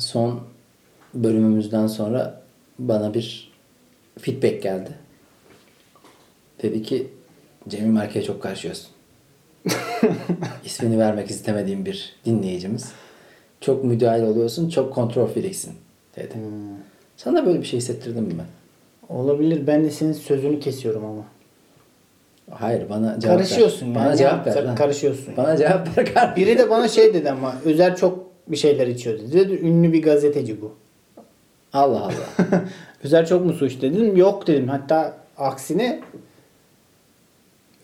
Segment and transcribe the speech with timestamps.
[0.00, 0.40] son
[1.14, 2.40] bölümümüzden sonra
[2.78, 3.52] bana bir
[4.18, 4.90] feedback geldi.
[6.62, 7.06] Dedi ki
[7.68, 8.88] Cemil Marka'ya çok karşıyorsun.
[10.64, 12.92] İsmini vermek istemediğim bir dinleyicimiz.
[13.60, 15.72] Çok müdahil oluyorsun, çok kontrol freaksin
[16.16, 16.34] dedi.
[17.16, 18.46] Sana böyle bir şey hissettirdim mi ben?
[19.16, 19.66] Olabilir.
[19.66, 21.24] Ben de senin sözünü kesiyorum ama.
[22.50, 24.00] Hayır bana cevap Karışıyorsun ver.
[24.00, 24.06] yani.
[24.06, 24.64] Bana cevap ver.
[24.64, 24.74] Lan.
[24.74, 25.36] karışıyorsun.
[25.36, 26.46] Bana cevap ver kardeşim.
[26.46, 29.60] Biri de bana şey dedi ama Özer çok bir şeyler içiyor dedi.
[29.62, 30.72] ünlü bir gazeteci bu.
[31.72, 32.62] Allah Allah.
[33.04, 34.16] Özer çok mu su içti dedim.
[34.16, 34.68] Yok dedim.
[34.68, 36.00] Hatta aksine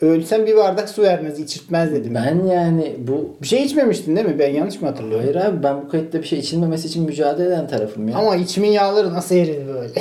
[0.00, 2.14] ölsem bir bardak su vermez, içirtmez dedim.
[2.14, 4.38] ben yani bu Bir şey içmemiştin değil mi?
[4.38, 5.24] Ben yanlış mı hatırlıyorum?
[5.24, 8.18] Hayır abi ben bu kayıtta bir şey içilmemesi için mücadele eden tarafım ya.
[8.18, 9.92] Ama içimin yağları nasıl eridi böyle?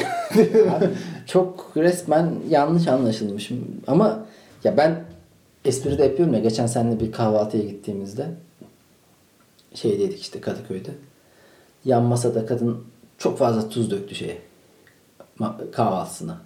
[0.70, 0.86] Abi,
[1.26, 3.68] çok resmen yanlış anlaşılmışım.
[3.88, 4.26] Ama
[4.64, 4.96] ya ben
[5.66, 6.40] espri de yapıyorum ya.
[6.40, 8.26] Geçen seninle bir kahvaltıya gittiğimizde
[9.76, 10.90] şey dedik işte Kadıköy'de.
[11.86, 12.78] Yan masada kadın
[13.18, 14.38] çok fazla tuz döktü şeye.
[15.72, 16.38] Kahvaltısına.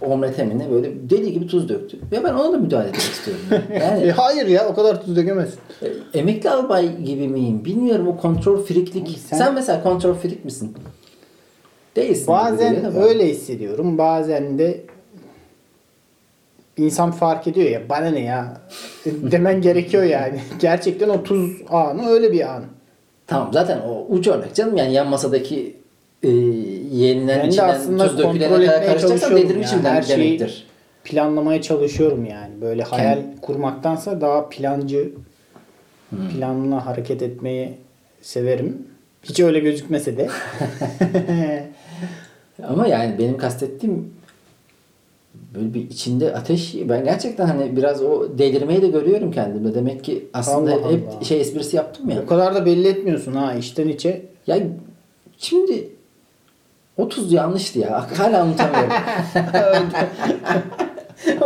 [0.00, 1.98] Omlete mi ne böyle deli gibi tuz döktü.
[2.12, 3.42] Ve ben ona da müdahale etmek istiyorum.
[3.70, 5.58] E, Yani hayır ya o kadar tuz dökemezsin.
[5.82, 7.64] e, emekli albay gibi miyim?
[7.64, 9.18] Bilmiyorum o kontrol friklik.
[9.28, 9.38] Sen...
[9.38, 10.74] sen- mesela kontrol frik misin?
[11.96, 12.26] Değilsin.
[12.26, 13.98] Bazen öyle hissediyorum.
[13.98, 14.80] Bazen de
[16.78, 18.60] insan fark ediyor ya bana ne ya
[19.06, 20.40] demen gerekiyor yani.
[20.60, 22.64] Gerçekten o tuz anı öyle bir an.
[23.26, 25.76] Tamam zaten o uç örnek canım yani yan masadaki
[26.22, 29.94] e, yeğeninden Ben de içinden aslında tuz dökülene kadar karışacaksan çalışıyorum delirmişim ya.
[29.94, 30.66] Her şeyi demektir.
[31.04, 32.60] planlamaya çalışıyorum yani.
[32.60, 35.12] Böyle hayal kurmaktansa daha plancı,
[36.10, 36.28] Hmm.
[36.28, 37.72] planla hareket etmeyi
[38.22, 38.86] severim.
[39.22, 40.28] Hiç öyle gözükmese de.
[42.68, 44.10] Ama yani benim kastettiğim
[45.54, 49.74] böyle bir içinde ateş ben gerçekten hani biraz o delirmeyi de görüyorum kendimde.
[49.74, 51.24] Demek ki aslında Allah hep Allah.
[51.24, 52.22] şey esprisi yaptım ya.
[52.24, 54.22] o kadar da belli etmiyorsun ha içten içe.
[54.46, 54.58] Ya
[55.38, 55.88] şimdi
[56.96, 58.06] 30 yanlıştı ya.
[58.18, 58.92] Hala unutamıyorum.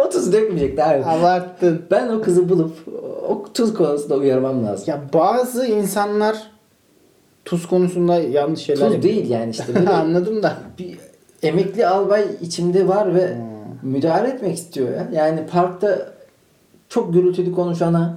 [0.07, 1.05] 30 dökmeyecekti abi.
[1.05, 1.83] Abarttın.
[1.91, 2.77] Ben o kızı bulup
[3.29, 4.85] o tuz konusunda uyarmam lazım.
[4.89, 6.37] Ya bazı insanlar
[7.45, 9.15] tuz konusunda yanlış şeyler Tuz yapıyor.
[9.15, 9.65] değil yani işte.
[9.93, 10.57] Anladım da.
[10.79, 10.99] bir
[11.43, 13.52] emekli albay içimde var ve Hmm.
[13.83, 15.09] Müdahale etmek istiyor ya.
[15.13, 16.13] Yani parkta
[16.89, 18.17] çok gürültülü konuşana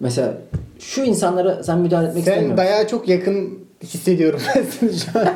[0.00, 0.38] mesela
[0.78, 2.56] şu insanlara sen müdahale etmek Sen istemiyorsun.
[2.56, 5.26] bayağı çok yakın hissediyorum ben seni şu an.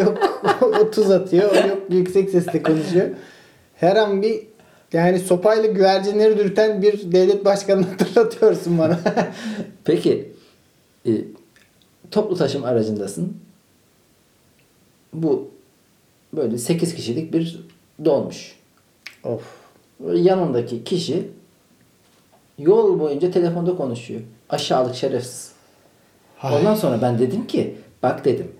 [0.00, 3.08] yok o tuz atıyor, o yok yüksek sesle konuşuyor.
[3.76, 4.40] Her an bir
[4.92, 9.00] yani sopayla güvercinleri dürten bir devlet başkanını hatırlatıyorsun bana.
[9.84, 10.32] Peki
[11.06, 11.10] e,
[12.10, 13.36] toplu taşıma aracındasın.
[15.12, 15.50] Bu
[16.32, 17.60] böyle 8 kişilik bir
[18.04, 18.57] dolmuş.
[19.24, 19.42] Of.
[20.14, 21.28] Yanındaki kişi
[22.58, 24.20] yol boyunca telefonda konuşuyor.
[24.50, 25.52] Aşağılık şerefsiz.
[26.42, 28.52] Ondan sonra ben dedim ki bak dedim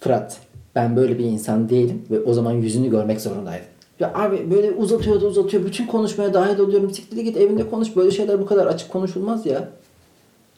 [0.00, 0.40] Fırat
[0.74, 3.66] ben böyle bir insan değilim ve o zaman yüzünü görmek zorundaydım.
[4.00, 5.64] Ya abi böyle uzatıyor da uzatıyor.
[5.66, 6.90] Bütün konuşmaya dahil oluyorum.
[6.90, 7.96] Siktir git evinde konuş.
[7.96, 9.68] Böyle şeyler bu kadar açık konuşulmaz ya.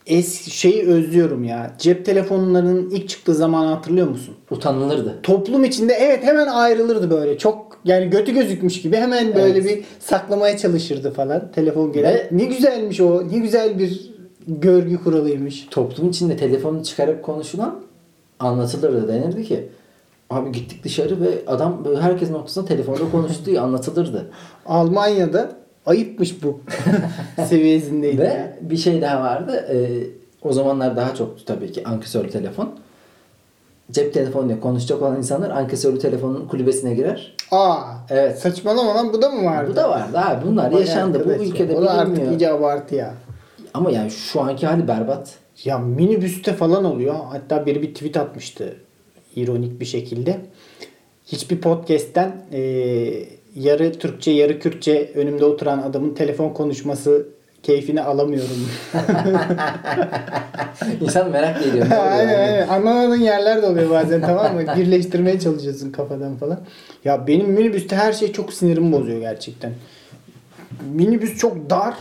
[0.06, 1.72] Es şeyi özlüyorum ya.
[1.78, 4.34] Cep telefonlarının ilk çıktığı zamanı hatırlıyor musun?
[4.50, 5.19] Utanılırdı.
[5.22, 7.38] Toplum içinde evet hemen ayrılırdı böyle.
[7.38, 9.65] Çok yani götü gözükmüş gibi hemen böyle Evet.
[9.65, 12.15] bir saklamaya çalışırdı falan telefon gelen.
[12.15, 13.22] Ve- Ne güzelmiş o.
[13.33, 14.10] Ne güzel bir
[14.49, 15.66] görgü kuralıymış.
[15.71, 17.81] Toplum içinde telefonu çıkarıp konuşulan
[18.39, 19.09] anlatılırdı.
[19.09, 19.69] Denirdi ki
[20.31, 24.31] abi gittik dışarı ve adam böyle herkesin ortasında telefonda konuştuğu anlatılırdı.
[24.66, 25.53] Almanya'da
[25.87, 26.61] ayıpmış bu
[27.49, 28.19] seviyesindeydi.
[28.19, 28.57] Ve ya.
[28.61, 29.67] bir şey daha vardı.
[29.73, 29.89] Ee,
[30.43, 32.71] o zamanlar daha çoktu tabii ki ankesörlü telefon.
[33.91, 37.37] Cep telefonuyla konuşacak olan insanlar ankesörlü telefonun kulübesine girer.
[37.51, 37.81] Aa,
[38.11, 38.39] Evet.
[38.39, 39.71] saçmalama lan bu da mı vardı?
[39.73, 40.47] Bu da vardı abi.
[40.47, 41.25] Bunlar Vay yaşandı.
[41.25, 43.15] Bu ülkede O da artık iyice abartı ya.
[43.75, 45.35] Ama yani şu anki hali berbat.
[45.65, 47.15] Ya minibüste falan oluyor.
[47.31, 48.77] Hatta biri bir tweet atmıştı.
[49.37, 50.41] ironik bir şekilde.
[51.27, 52.60] Hiçbir podcast'ten e,
[53.55, 57.27] yarı Türkçe yarı Kürtçe önümde oturan adamın telefon konuşması
[57.63, 58.69] keyfini alamıyorum.
[61.01, 61.87] İnsan merak ediyor.
[61.91, 62.37] aynen yani?
[62.37, 62.69] aynen.
[62.69, 64.63] Anlamadığın yerler de oluyor bazen tamam mı?
[64.77, 66.61] Birleştirmeye çalışıyorsun kafadan falan.
[67.05, 69.73] Ya benim minibüste her şey çok sinirimi bozuyor gerçekten.
[70.93, 71.95] Minibüs çok dar.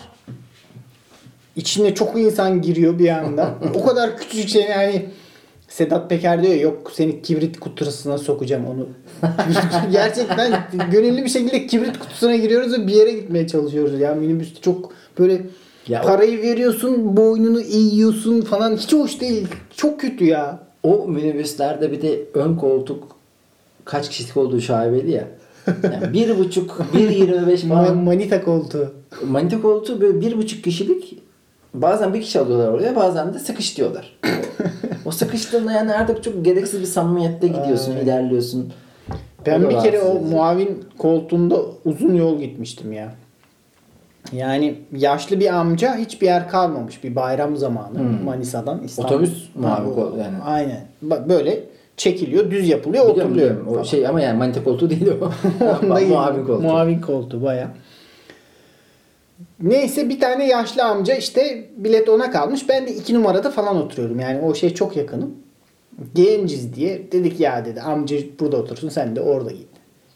[1.55, 3.55] İçine çok insan giriyor bir anda.
[3.73, 5.05] o kadar küçücük şey yani
[5.79, 8.87] Sedat Peker diyor yok seni kibrit kutusuna sokacağım onu.
[9.91, 13.99] Gerçekten gönüllü bir şekilde kibrit kutusuna giriyoruz ve bir yere gitmeye çalışıyoruz.
[13.99, 15.41] Ya minibüste çok böyle
[15.87, 18.77] Ya o- parayı veriyorsun, boynunu eğiyorsun falan.
[18.77, 19.47] Hiç hoş değil.
[19.77, 20.59] Çok kötü ya.
[20.83, 23.07] O minibüslerde bir de ön koltuk
[23.85, 25.27] kaç kişilik olduğu şaibeli ya.
[25.83, 27.97] Yani bir buçuk, bir yirmi beş falan.
[27.97, 28.93] Manita koltuğu.
[29.27, 31.17] Manita koltuğu böyle bir buçuk kişilik
[31.73, 34.19] bazen bir kişi alıyorlar oraya bazen de sıkış diyorlar.
[35.05, 38.03] O sıkıştığında yani artık çok gereksiz bir samimiyette gidiyorsun, Aynen.
[38.03, 38.73] ilerliyorsun.
[39.45, 41.55] Ben O bir kere o muavin koltuğunda
[41.85, 43.11] uzun yol gitmiştim ya.
[44.31, 48.23] Yani yaşlı bir amca hiçbir yer kalmamış bir bayram zamanı Hmm.
[48.25, 49.09] Manisa'dan İstanbul.
[49.13, 50.35] Otobüs muavi Ha, kol- yani.
[50.45, 50.81] Aynen.
[51.01, 51.59] Böyle
[51.97, 53.49] çekiliyor, düz yapılıyor, Biliyorum, oturuluyor.
[53.49, 53.67] biliyorum.
[53.69, 53.83] O falan.
[53.83, 55.25] şey ama yani manita koltuğu değil o.
[55.85, 55.99] Onda.
[56.07, 56.61] Muavin koltuğu.
[56.61, 57.67] Muavin koltuğu baya.
[59.61, 62.69] Neyse bir tane yaşlı amca işte bilet ona kalmış.
[62.69, 64.19] Ben de iki numarada falan oturuyorum.
[64.19, 65.35] Yani o şey çok yakınım.
[66.15, 67.11] Genciz diye.
[67.11, 69.67] Dedik ya dedi amca burada otursun sen de orada git.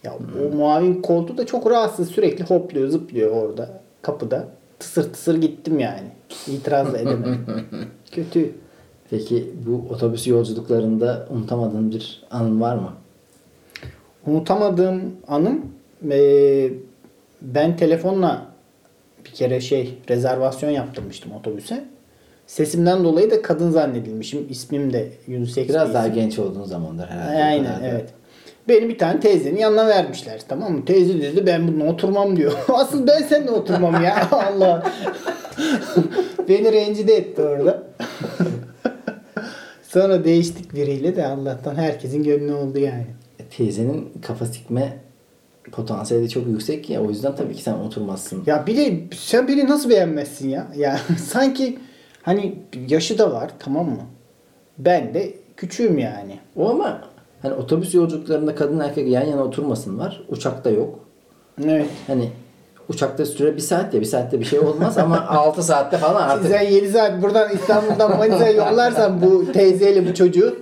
[0.03, 2.09] Ya o muavin koltuğu da çok rahatsız.
[2.09, 4.47] Sürekli hopluyor zıplıyor orada kapıda.
[4.79, 6.07] Tısır tısır gittim yani.
[6.47, 7.45] İtiraz da edemedim.
[8.11, 8.51] Kötü.
[9.09, 12.93] Peki bu otobüs yolculuklarında unutamadığın bir anın var mı?
[14.27, 15.61] Unutamadığım anım
[16.11, 16.73] eee,
[17.41, 18.52] ben telefonla
[19.25, 21.83] bir kere şey rezervasyon yaptırmıştım otobüse.
[22.47, 24.47] Sesimden dolayı da kadın zannedilmişim.
[24.49, 25.69] İsmim de Yunus Ekşi.
[25.69, 26.15] Biraz daha isim.
[26.15, 27.43] genç olduğun zamandır herhalde.
[27.43, 27.87] Aynen da.
[27.87, 28.09] evet.
[28.67, 30.41] Beni bir tane teyzenin yanına vermişler.
[30.47, 30.85] Tamam mı?
[30.85, 32.53] Teyze dedi ben bununla oturmam diyor.
[32.69, 34.27] Asıl ben seninle oturmam ya.
[34.31, 34.91] Allah.
[36.49, 37.83] Beni rencide etti orada.
[39.83, 43.05] Sonra değiştik biriyle de Allah'tan herkesin gönlü oldu yani.
[43.57, 44.97] Teyzenin kafa sikme
[45.71, 48.43] potansiyeli çok yüksek ya o yüzden tabii ki sen oturmazsın.
[48.45, 50.67] Ya bir de sen beni nasıl beğenmezsin ya?
[50.75, 51.79] Ya sanki
[52.21, 52.55] hani
[52.87, 54.01] yaşı da var tamam mı?
[54.77, 56.39] Ben de küçüğüm yani.
[56.55, 57.01] O ama
[57.41, 60.23] hani otobüs yolculuklarında kadın erkek yan yana oturmasın var.
[60.29, 60.99] Uçakta yok.
[61.63, 61.89] Evet.
[62.07, 62.29] Hani
[62.89, 66.51] uçakta süre bir saat ya bir saatte bir şey olmaz ama 6 saatte falan artık.
[66.51, 70.55] Sen 7 saat buradan İstanbul'dan Manisa'ya yollarsan bu teyzeyle bu çocuğu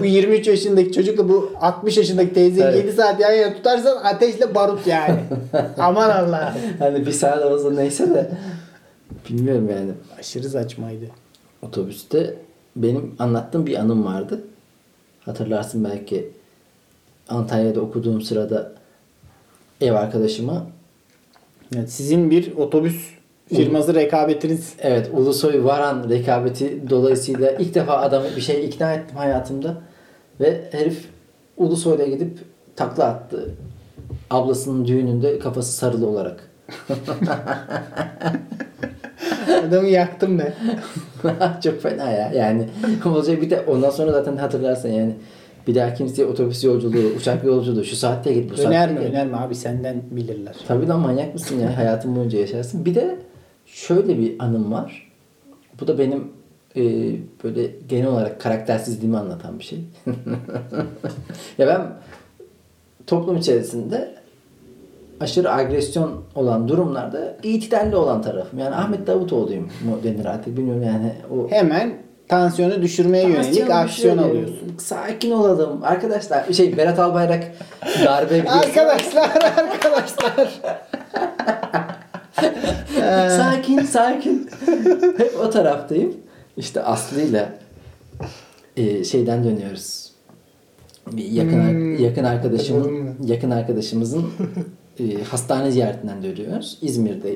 [0.00, 2.76] bu 23 yaşındaki çocukla bu 60 yaşındaki teyzeyi Evet.
[2.76, 5.20] 7 saat yan yana tutarsan ateşle barut yani.
[5.78, 6.54] Aman Allah.
[6.78, 8.30] Hani bir saat olsa neyse de
[9.28, 9.90] bilmiyorum yani.
[10.18, 11.04] Aşırı saçmaydı.
[11.62, 12.34] Otobüste
[12.76, 14.40] benim anlattığım bir anım vardı.
[15.24, 16.30] Hatırlarsın belki
[17.28, 18.72] Antalya'da okuduğum sırada
[19.80, 20.66] ev arkadaşıma
[21.74, 23.10] Yani sizin bir otobüs
[23.54, 29.76] firması rekabetiniz evet Ulusoy Varan rekabeti dolayısıyla ilk defa adamı bir şey ikna ettim hayatımda
[30.40, 31.08] ve herif
[31.56, 32.38] Ulusoy'la gidip
[32.76, 33.54] takla attı.
[34.30, 36.50] Ablasının düğününde kafası sarılı olarak.
[39.68, 40.54] adamı yaktım ben.
[41.64, 42.32] Çok fena ya.
[42.32, 42.68] Yani
[43.04, 45.14] olacak bir de ondan sonra zaten hatırlarsın yani
[45.66, 49.10] bir daha kimseye otobüs yolculuğu, uçak yolculuğu şu saatte git bu saatte Önerme git.
[49.10, 50.56] önerme abi senden bilirler.
[50.68, 51.76] Tabii lan manyak mısın ya?
[51.78, 52.84] Hayatın boyunca yaşarsın.
[52.84, 53.18] Bir de
[53.66, 55.12] şöyle bir anım var.
[55.80, 56.28] Bu da benim
[56.76, 56.82] e,
[57.44, 59.78] böyle genel olarak karaktersizliğimi anlatan bir şey.
[61.58, 61.86] ya ben
[63.06, 64.14] toplum içerisinde
[65.20, 68.58] aşırı agresyon olan durumlarda itidalli olan tarafım.
[68.58, 71.12] Yani Ahmet Davutoğlu'yum mu denir artık bilmiyorum yani.
[71.30, 74.30] O Hemen tansiyonu düşürmeye yönelik Tansiyon aksiyon düşüyor.
[74.30, 74.76] alıyorsun.
[74.78, 75.80] Sakin olalım.
[75.84, 77.44] Arkadaşlar şey Berat Albayrak
[78.04, 78.42] darbe.
[78.50, 80.60] Arkadaşlar arkadaşlar.
[83.36, 84.50] sakin sakin.
[85.18, 86.16] Hep o taraftayım.
[86.56, 87.48] İşte Aslı'yla
[88.76, 90.12] e, şeyden dönüyoruz.
[91.12, 91.98] Bir yakın Hmm.
[92.04, 94.26] yakın arkadaşımın yakın arkadaşımızın
[95.00, 96.78] e, hastane ziyaretinden dönüyoruz.
[96.82, 97.34] İzmir'de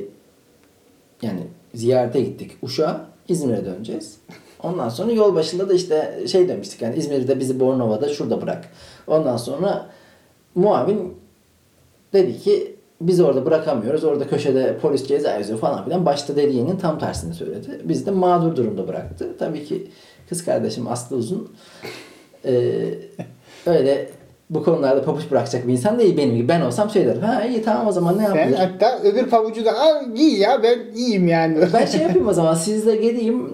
[1.23, 1.41] yani
[1.75, 3.07] ziyarete gittik Uşak'a.
[3.29, 4.17] İzmir'e döneceğiz.
[4.63, 8.65] Ondan sonra yol başında da işte şey demiştik yani İzmir'de bizi Bornova'da şurada bırak.
[9.07, 9.87] Ondan sonra
[10.55, 11.15] muavin
[12.13, 14.05] dedi ki biz orada bırakamıyoruz.
[14.05, 16.07] Orada köşede polis ceza yazıyor falan filan.
[16.07, 17.81] Başta dediğinin tam tersini söyledi.
[17.85, 19.37] Biz de mağdur durumda bıraktı.
[19.39, 19.91] Tabii ki
[20.29, 21.49] kız kardeşim Aslı Uzun
[22.45, 22.99] eee,
[23.67, 24.11] öyle
[24.51, 26.49] bu konularda pabuç bırakacak bir insan değil benim gibi.
[26.49, 27.23] Ben olsam şey derim.
[27.23, 28.59] Ha iyi tamam o zaman ne Sen yapılır?
[28.59, 31.59] hatta öbür pabucu da al giy ya ben iyiyim yani.
[31.73, 33.53] Ben şey yapayım o zaman sizle geleyim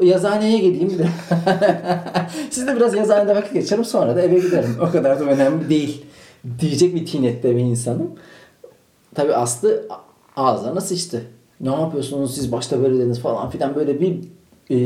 [0.00, 0.90] e, yazıhaneye gideyim.
[2.66, 4.76] De biraz yazıhanede vakit geçirelim sonra da eve giderim.
[4.88, 6.04] O kadar da önemli değil.
[6.60, 8.10] Diyecek bir tinette bir insanım.
[9.14, 9.88] Tabi Aslı
[10.36, 11.22] ağzına sıçtı.
[11.60, 14.18] Ne yapıyorsunuz siz başta böyle dediniz falan filan böyle bir
[14.70, 14.78] e,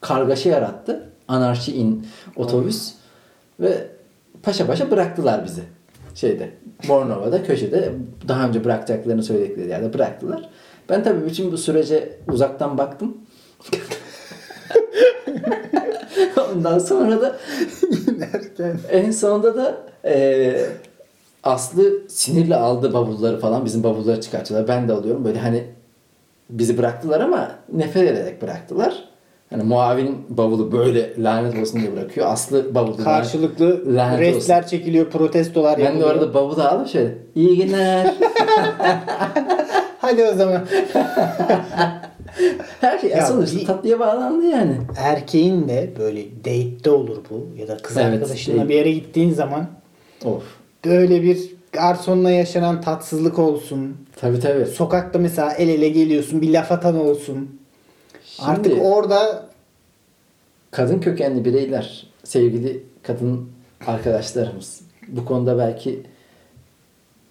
[0.00, 1.10] kargaşa yarattı.
[1.28, 2.06] Anarşi in
[2.36, 2.92] otobüs.
[3.60, 3.93] Ve
[4.44, 5.62] paşa paşa bıraktılar bizi.
[6.14, 6.50] Şeyde
[6.88, 7.92] Bornova'da köşede
[8.28, 10.48] daha önce bırakacaklarını söyledikleri yerde bıraktılar.
[10.88, 13.16] Ben tabii bütün bu sürece uzaktan baktım.
[16.54, 17.36] Ondan sonra da
[18.90, 20.66] en sonunda da e,
[21.44, 23.64] Aslı sinirle aldı bavulları falan.
[23.64, 24.68] Bizim bavulları çıkarttılar.
[24.68, 25.24] Ben de alıyorum.
[25.24, 25.64] Böyle hani
[26.50, 29.08] bizi bıraktılar ama nefret ederek bıraktılar.
[29.54, 32.26] Hani muavin bavulu böyle lanet olsun diye bırakıyor.
[32.26, 36.10] Aslı bavulu Karşılıklı Lanet restler çekiliyor, protestolar Ben de yapılıyor.
[36.10, 38.14] orada bavulu alıp şöyle iyi günler.
[39.98, 40.62] Hadi o zaman.
[42.80, 44.76] Her şey Ya sonuçta bir- tatlıya bağlandı yani.
[44.96, 48.68] Erkeğin de böyle date'de olur bu ya da kız Evet, arkadaşınla date.
[48.68, 49.66] bir yere gittiğin zaman
[50.24, 50.42] Of.
[50.84, 51.38] böyle bir
[51.72, 53.96] garsonla yaşanan tatsızlık olsun.
[54.20, 54.66] Tabii tabii.
[54.66, 57.50] Sokakta mesela el ele geliyorsun bir laf atan olsun.
[58.24, 59.43] Şimdi Artık orada
[60.74, 63.48] kadın kökenli bireyler, sevgili kadın
[63.86, 66.02] arkadaşlarımız bu konuda belki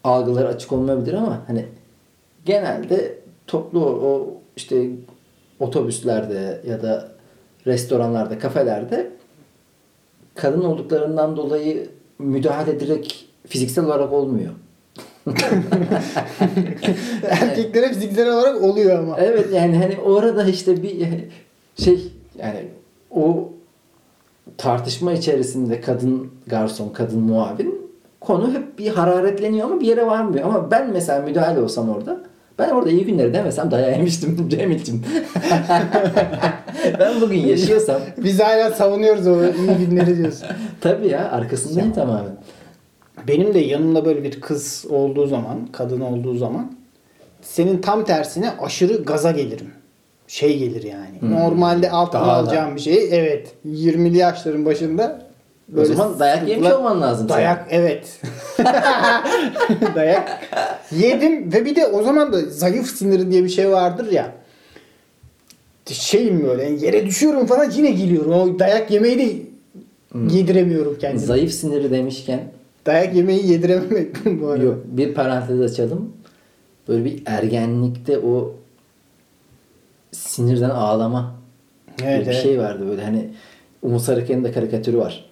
[0.04, 1.66] algıları açık olmayabilir ama hani
[2.46, 4.90] genelde toplu o işte
[5.60, 7.12] otobüslerde ya da
[7.68, 9.12] restoranlarda, kafelerde
[10.36, 13.14] kadın olduklarından dolayı müdahale direkt
[13.48, 14.54] fiziksel olarak olmuyor.
[17.30, 19.18] erkeklere fiziksel olarak oluyor ama.
[19.20, 21.08] Evet yani hani orada işte bir
[21.76, 22.66] şey yani
[23.15, 23.50] o
[24.58, 27.84] tartışma içerisinde kadın garson, kadın muavin
[28.20, 30.46] konu hep bir hararetleniyor ama bir yere varmıyor.
[30.46, 32.20] Ama ben mesela müdahale olsam orada
[32.60, 35.03] ben orada iyi günleri demesem dayağı yemiştim Cemil'cim.
[37.00, 40.48] ben bugün yaşıyorsam Biz hala savunuyoruz o iyi günleri diyorsun.
[40.82, 42.36] tabii ya arkasındayım tamamen.
[43.27, 46.72] Benim de yanımda böyle bir kız olduğu zaman, kadın olduğu zaman
[47.41, 49.72] senin tam tersine aşırı gaza gelirim.
[50.34, 51.34] Şey gelir yani.
[51.34, 52.34] Normalde altına Daha da.
[52.34, 53.08] alacağım bir şey.
[53.12, 53.52] Evet.
[53.66, 55.22] 20'li yaşların başında
[55.78, 57.30] o zaman dayak yemiş sıkıntılar- olman lazım.
[57.30, 58.22] Dayak evet.
[59.96, 60.42] dayak
[60.92, 64.32] yedim ve bir de o zaman da zayıf siniri diye bir şey vardır ya.
[65.86, 68.32] Şeyim böyle yere düşüyorum falan yine geliyorum.
[68.34, 69.34] O dayak yemeyi de
[70.36, 71.20] yediremiyorum kendime.
[71.25, 72.40] Zayıf siniri demişken
[72.86, 74.63] Dayak yemeyi yedirememek bu arada.
[74.63, 76.13] Yok bir parantez açalım.
[76.88, 78.62] Böyle bir ergenlikte o
[80.13, 81.36] sinirden ağlama
[82.03, 82.43] Evet, bir evet.
[82.43, 83.29] şey vardı böyle hani
[83.82, 85.25] Umut Sarıkaya'nın da karikatürü var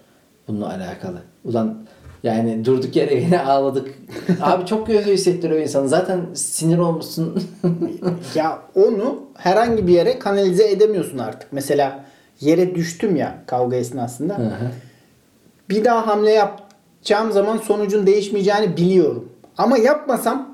[0.47, 1.17] bununla alakalı.
[1.45, 1.77] Ulan
[2.23, 3.95] yani durduk yere yine ağladık.
[4.41, 5.89] Abi çok kötü hissettiriyor insanı.
[5.89, 7.43] Zaten sinir olmuşsun.
[8.35, 11.53] Ya onu herhangi bir yere kanalize edemiyorsun artık.
[11.53, 12.05] Mesela
[12.39, 14.37] yere düştüm ya kavga esnasında.
[14.37, 14.71] Hı hı.
[15.69, 19.29] bir daha hamle yapacağım zaman sonucun değişmeyeceğini biliyorum.
[19.57, 20.50] Ama yapmasam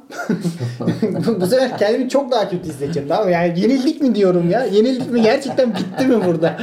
[1.42, 3.10] bu sefer kendimi çok daha kötü hissedeceğim.
[3.10, 3.32] Tamam mı?
[3.32, 4.64] Yani yenildik mi diyorum ya?
[4.66, 5.22] Yenildik mi?
[5.22, 6.58] Gerçekten bitti mi burada?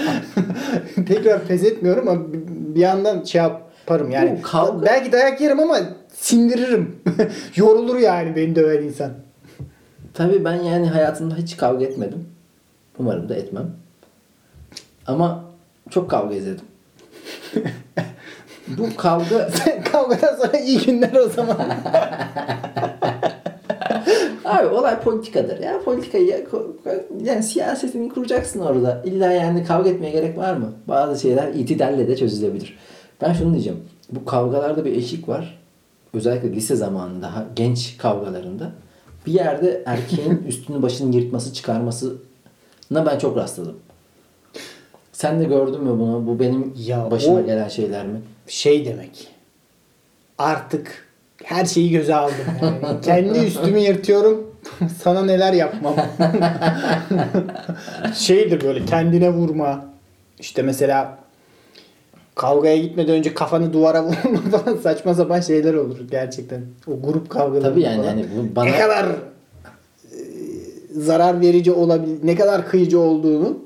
[1.08, 2.22] Tekrar pes etmiyorum ama
[2.74, 4.38] bir yandan şey yaparım yani.
[4.42, 5.78] Bu kavga- Belki dayak yerim ama
[6.14, 6.96] sindiririm.
[7.56, 9.10] Yorulur yani beni döven insan.
[10.14, 12.28] Tabii ben yani hayatımda hiç kavga etmedim.
[12.98, 13.70] Umarım da etmem.
[15.06, 15.44] Ama
[15.90, 16.64] çok kavga izledim.
[18.68, 19.48] Bu kavga
[19.92, 21.56] Kavgadan sonra iyi günler o zaman.
[24.44, 25.80] Abi olay politikadır ya.
[25.84, 26.40] Politikayı ya-
[27.24, 29.02] yani siyasetini kuracaksın orada.
[29.04, 30.72] İlla yani kavga etmeye gerek var mı?
[30.88, 32.78] Bazı şeyler itidalle de çözülebilir.
[33.22, 33.80] Ben şunu diyeceğim.
[34.10, 35.58] Bu kavgalarda bir eşik var.
[36.14, 38.70] Özellikle lise zamanında, daha genç kavgalarında.
[39.26, 42.16] Bir yerde erkeğin üstünü başını yırtması, çıkarmasına
[43.06, 43.76] ben çok rastladım.
[45.12, 46.26] Sen de gördün mü bunu?
[46.26, 48.20] Bu benim Ya başıma gelen şeyler mi?
[48.46, 49.28] şey demek.
[50.38, 51.08] Artık
[51.44, 52.34] her şeyi göze aldım.
[52.62, 54.54] Yani kendi üstümü yırtıyorum.
[55.02, 55.94] Sana neler yapmam.
[58.14, 59.84] Şeydir böyle kendine vurma.
[60.38, 61.18] İşte mesela
[62.34, 66.60] kavgaya gitmeden önce kafanı duvara vurma falan saçma sapan şeyler olur gerçekten.
[66.86, 68.08] O grup kavgaları Tabii yani falan.
[68.08, 69.14] hani bu bana ne kadar e,
[70.90, 73.58] zarar verici olabilir, ne kadar kıyıcı olduğunu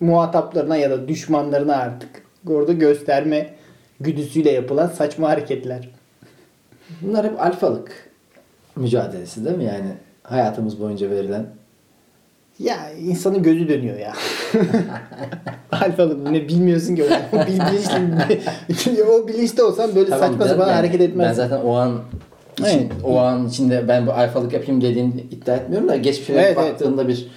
[0.00, 2.08] muhataplarına ya da düşmanlarına artık
[2.48, 3.54] orada gösterme
[4.00, 5.88] güdüsüyle yapılan saçma hareketler.
[7.02, 8.10] Bunlar hep alfalık
[8.76, 9.64] mücadelesi değil mi?
[9.64, 9.88] Yani
[10.22, 11.46] hayatımız boyunca verilen.
[12.58, 14.12] Ya insanın gözü dönüyor ya.
[15.72, 17.60] Alfalık ne bilmiyorsun ki o, o bil-
[18.68, 21.36] bilinçli o bilinçte olsan böyle Tamam, saçma ben- sapan yani hareket Ben etmezsin.
[21.42, 22.00] zaten o an
[22.58, 22.92] için, Evet.
[23.04, 26.56] o an içinde ben bu alfalık yapayım dediğini iddia etmiyorum da geçmişe Evet, evet.
[26.56, 27.28] baktığında bir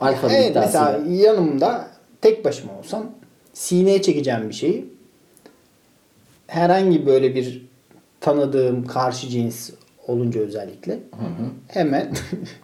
[0.00, 0.66] alfalık evet iddiası.
[0.78, 1.88] mesela yanımda
[2.20, 3.06] tek başıma olsam
[3.52, 4.84] sineye çekeceğim bir şeyi
[6.46, 7.63] herhangi böyle bir
[8.24, 9.70] tanıdığım karşı cins
[10.08, 10.98] olunca özellikle
[11.68, 12.12] hemen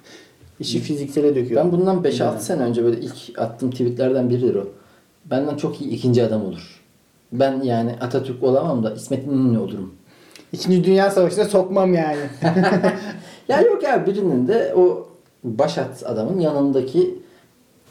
[0.61, 1.73] işi fiziksele döküyorum.
[1.73, 4.69] Ben bundan 5-6 sene önce böyle ilk attığım tweetlerden biridir o.
[5.25, 6.81] Benden çok iyi ikinci adam olur.
[7.33, 9.95] Ben yani Atatürk olamam da İsmet İnönü olurum.
[10.53, 12.21] İkinci Dünya Savaşı'na sokmam yani.
[13.49, 15.09] Ya yok ya birinin de o
[15.45, 17.19] başat adamın yanındaki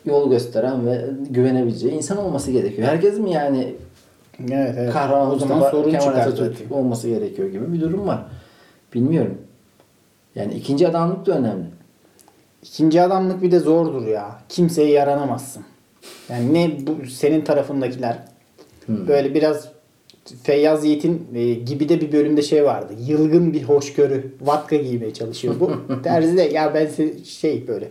[0.05, 2.87] yol gösteren ve güvenebileceği insan olması gerekiyor.
[2.87, 3.75] Herkes mi yani
[4.51, 4.93] evet evet.
[4.93, 8.25] kahraman o zaman sorun Kemal Atatürk olması gerekiyor gibi bir durum var.
[8.93, 9.37] Bilmiyorum.
[10.35, 11.65] Yani ikinci adamlık da önemli.
[12.63, 14.39] İkinci adamlık bir de zordur ya.
[14.49, 15.63] Kimseye yaranamazsın.
[16.29, 18.17] Yani ne bu senin tarafındakiler
[18.89, 19.07] Hmm.
[19.07, 19.69] böyle biraz
[20.43, 22.93] Feyyaz Yiğit'in e, gibi de bir bölümde şey vardı.
[23.07, 24.33] Yılgın bir hoşgörü.
[24.41, 25.71] Vatka giymeye çalışıyor bu.
[26.03, 26.89] Terzi de ya ben
[27.23, 27.87] şey böyle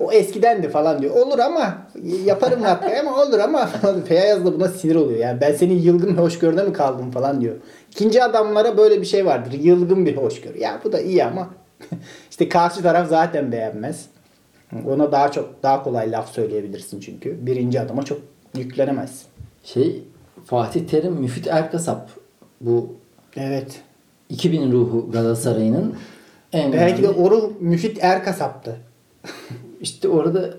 [0.00, 1.14] O eskiden de falan diyor.
[1.16, 1.78] Olur ama
[2.24, 4.00] yaparım hatta ama olur ama falan.
[4.04, 5.18] Feyyaz da buna sinir oluyor.
[5.18, 7.54] Yani ben senin yılgın bir hoşgörüne mi kaldım falan diyor.
[7.90, 9.52] İkinci adamlara böyle bir şey vardır.
[9.52, 10.58] Yılgın bir hoşgörü.
[10.58, 11.48] Ya bu da iyi ama
[12.30, 14.06] işte karşı taraf zaten beğenmez.
[14.86, 17.46] Ona daha çok daha kolay laf söyleyebilirsin çünkü.
[17.46, 18.18] Birinci adama çok
[18.56, 19.26] yüklenemezsin.
[19.64, 20.02] Şey
[20.46, 22.10] Fatih Terim Müfit Erkasap
[22.60, 22.92] bu
[23.36, 23.80] Evet.
[24.28, 25.94] 2000 ruhu Galatasaray'ın
[26.52, 28.76] en Belki de önemli- Orul Müfit Erkasap'tı.
[29.80, 30.54] İşte orada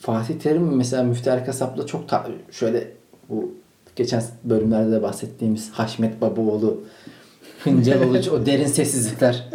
[0.00, 2.88] Fatih Terim mesela Müftü Erkasap'la çok ta- şöyle
[3.28, 3.54] bu
[3.96, 6.80] geçen bölümlerde de bahsettiğimiz Haşmet Babaoğlu,
[7.64, 9.48] Hıncal Uluç o derin sessizlikler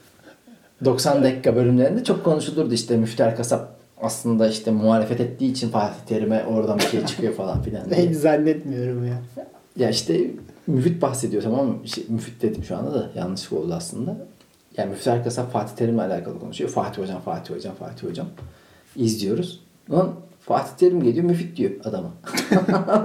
[0.84, 6.44] 90 dakika bölümlerinde çok konuşulurdu işte Müftü Erkasap aslında işte muhalefet ettiği için Fatih Terim'e
[6.44, 8.06] oradan bir şey çıkıyor falan filan diye.
[8.10, 9.22] Hiç zannetmiyorum ya.
[9.76, 10.30] Ya işte
[10.66, 11.88] Müfit bahsediyor tamam mı?
[11.88, 14.16] Şey, müfit dedim şu anda da yanlış oldu aslında.
[14.76, 16.70] Yani Müfit Erkasap Fatih Terim'le alakalı konuşuyor.
[16.70, 18.26] Fatih Hocam, Fatih Hocam, Fatih Hocam.
[18.96, 19.60] İzliyoruz.
[19.90, 22.10] Lan Fatih Terim geliyor Müfit diyor adama.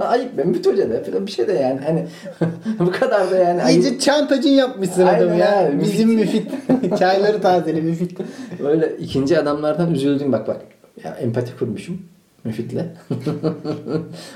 [0.00, 1.80] ayıp be Müfit Hoca da falan bir şey de yani.
[1.86, 2.06] Hani
[2.78, 3.62] bu kadar da yani.
[3.62, 3.84] ayıp.
[3.84, 5.66] İyice çantacın yapmışsın Aynen adamı ya.
[5.68, 5.80] abi.
[5.80, 6.50] Bizim müfit.
[6.98, 8.18] Çayları tazeli müfit.
[8.62, 10.60] Böyle ikinci adamlardan üzüldüm bak bak.
[11.04, 12.02] Ya empati kurmuşum
[12.44, 12.84] Müfit'le.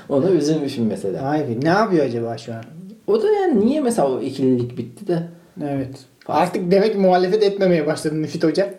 [0.09, 1.33] Ona üzülmüşüm mesela.
[1.33, 2.63] Be ne yapıyor acaba şu an?
[3.07, 5.27] O da yani niye mesela o ikililik bitti de
[5.63, 6.05] Evet.
[6.27, 8.73] Artık demek muhalefet etmemeye başladı Müfit Hoca.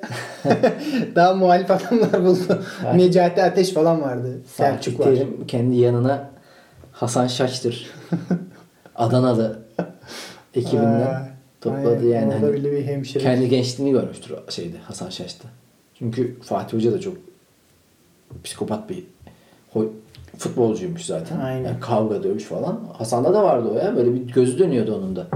[1.14, 2.62] Daha muhalif adamlar buldu.
[2.84, 2.94] Evet.
[2.94, 4.40] Necati Ateş falan vardı.
[4.46, 5.04] Selçuk var.
[5.04, 6.30] Terim kendi yanına
[6.92, 7.90] Hasan Şaş'tır.
[8.96, 9.58] Adanalı
[10.54, 11.28] ekibinden Aa,
[11.60, 12.20] topladı aynen.
[12.20, 12.32] yani.
[12.32, 13.22] Hani bir hemşire.
[13.22, 15.48] kendi gençliğini görmüştür şeyde Hasan Şaş'ta.
[15.98, 17.16] Çünkü Fatih Hoca da çok
[18.44, 19.04] psikopat bir
[20.38, 21.40] futbolcuymuş zaten.
[21.40, 21.64] Aynen.
[21.64, 22.80] Yani kavga dövüş falan.
[22.98, 23.96] Hasan'da da vardı o ya.
[23.96, 25.26] Böyle bir gözü dönüyordu onun da.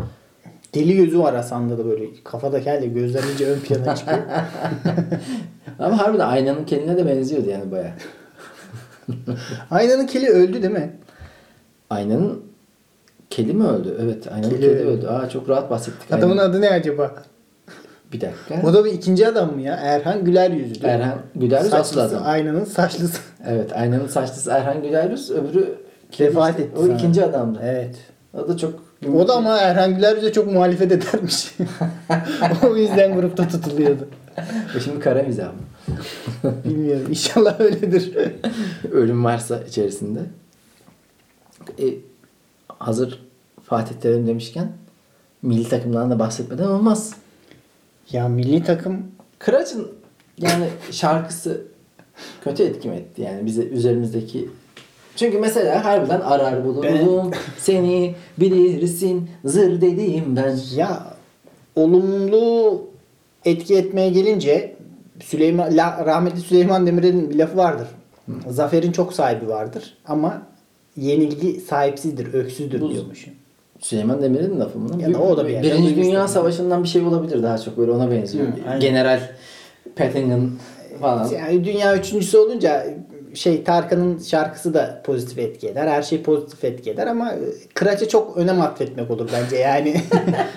[0.74, 2.04] Deli gözü var Hasan'da da böyle.
[2.24, 4.18] Kafada kel de gözler iyice ön plana çıkıyor.
[5.78, 7.92] Ama harbiden aynanın kendine de benziyordu yani baya.
[9.70, 10.90] Aynanın keli öldü değil mi?
[11.90, 12.42] Aynanın
[13.30, 13.96] keli mi öldü?
[14.02, 14.88] Evet aynanın Keli keli, öldü.
[14.88, 15.06] öldü.
[15.06, 16.12] Aa çok rahat bahsettik.
[16.12, 16.50] Adamın Aynen.
[16.50, 17.14] adı ne acaba?
[18.12, 18.68] Bir dakika.
[18.68, 19.74] O da bir ikinci adam mı ya?
[19.76, 20.86] Erhan Güler yüzlü.
[20.86, 22.26] Erhan Güler Yüz asıl Saçlısı, adam.
[22.26, 23.20] Aynanın saçlısı.
[23.46, 25.74] Evet aynanın saçlısı Erhan Güler Yüz, öbürü
[26.20, 26.94] Vefat etti O sana.
[26.94, 27.58] ikinci adamdı.
[27.62, 27.96] Evet.
[28.34, 28.74] O da çok
[29.06, 31.54] O da ama Erhan Güler Yüz'e çok muhalefet edermiş.
[32.70, 34.08] o yüzden grupta tutuluyordu.
[34.76, 35.60] O şimdi kara mizah mı?
[36.64, 37.06] Bilmiyorum.
[37.08, 38.14] İnşallah öyledir.
[38.92, 40.20] Ölüm varsa içerisinde.
[41.78, 41.84] E,
[42.68, 43.22] hazır
[43.64, 44.72] Fatih Terim demişken
[45.42, 47.14] milli takımdan da bahsetmeden olmaz.
[48.12, 49.06] ya milli takım
[49.38, 49.88] Kıraç'ın
[50.38, 51.62] yani şarkısı
[52.44, 54.48] kötü etki mi etti yani bize üzerimizdeki
[55.18, 60.56] çünkü mesela harbiden arar bulurum seni bilirsin zır dediğim ben.
[60.76, 61.02] ya
[61.76, 62.80] olumlu
[63.44, 64.76] etki etmeye gelince
[65.24, 67.88] Süleyman La- rahmetli Süleyman Demirel'in bir lafı vardır.
[68.48, 70.42] Zaferin çok sahibi vardır ama
[70.96, 73.26] yenilgi sahipsizdir, öksüzdür Bu- diyormuş.
[73.80, 75.02] Süleyman Demirel'in lafı mı?
[75.02, 75.96] Ya da o da bir Birinci.
[75.96, 78.46] Dünya Savaşı'ndan bir şey olabilir daha çok böyle ona benziyor.
[78.46, 78.80] Hı, aynen.
[78.80, 79.20] General
[79.96, 80.50] Pattingham
[81.00, 81.28] falan.
[81.28, 82.86] Yani dünya üçüncüsü olunca
[83.34, 85.86] şey Tarkan'ın şarkısı da pozitif etki eder.
[85.86, 87.34] Her şey pozitif etki eder ama
[87.74, 90.02] Kıraç'a çok önem atfetmek olur bence yani.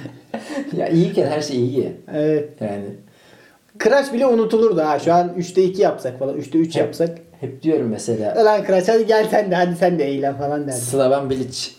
[0.77, 1.91] ya iyiyken her şey iyi.
[2.13, 2.49] evet.
[2.61, 2.85] Yani
[3.77, 4.99] Kıraç bile unutulurdu ha.
[4.99, 7.17] Şu an 3'te 2 yapsak falan 3'te 3 yapsak.
[7.39, 10.77] hep diyorum mesela Lan Kıraç hadi gel sen de hadi sen de eğlen falan derdi.
[10.77, 11.69] Slaven Bilic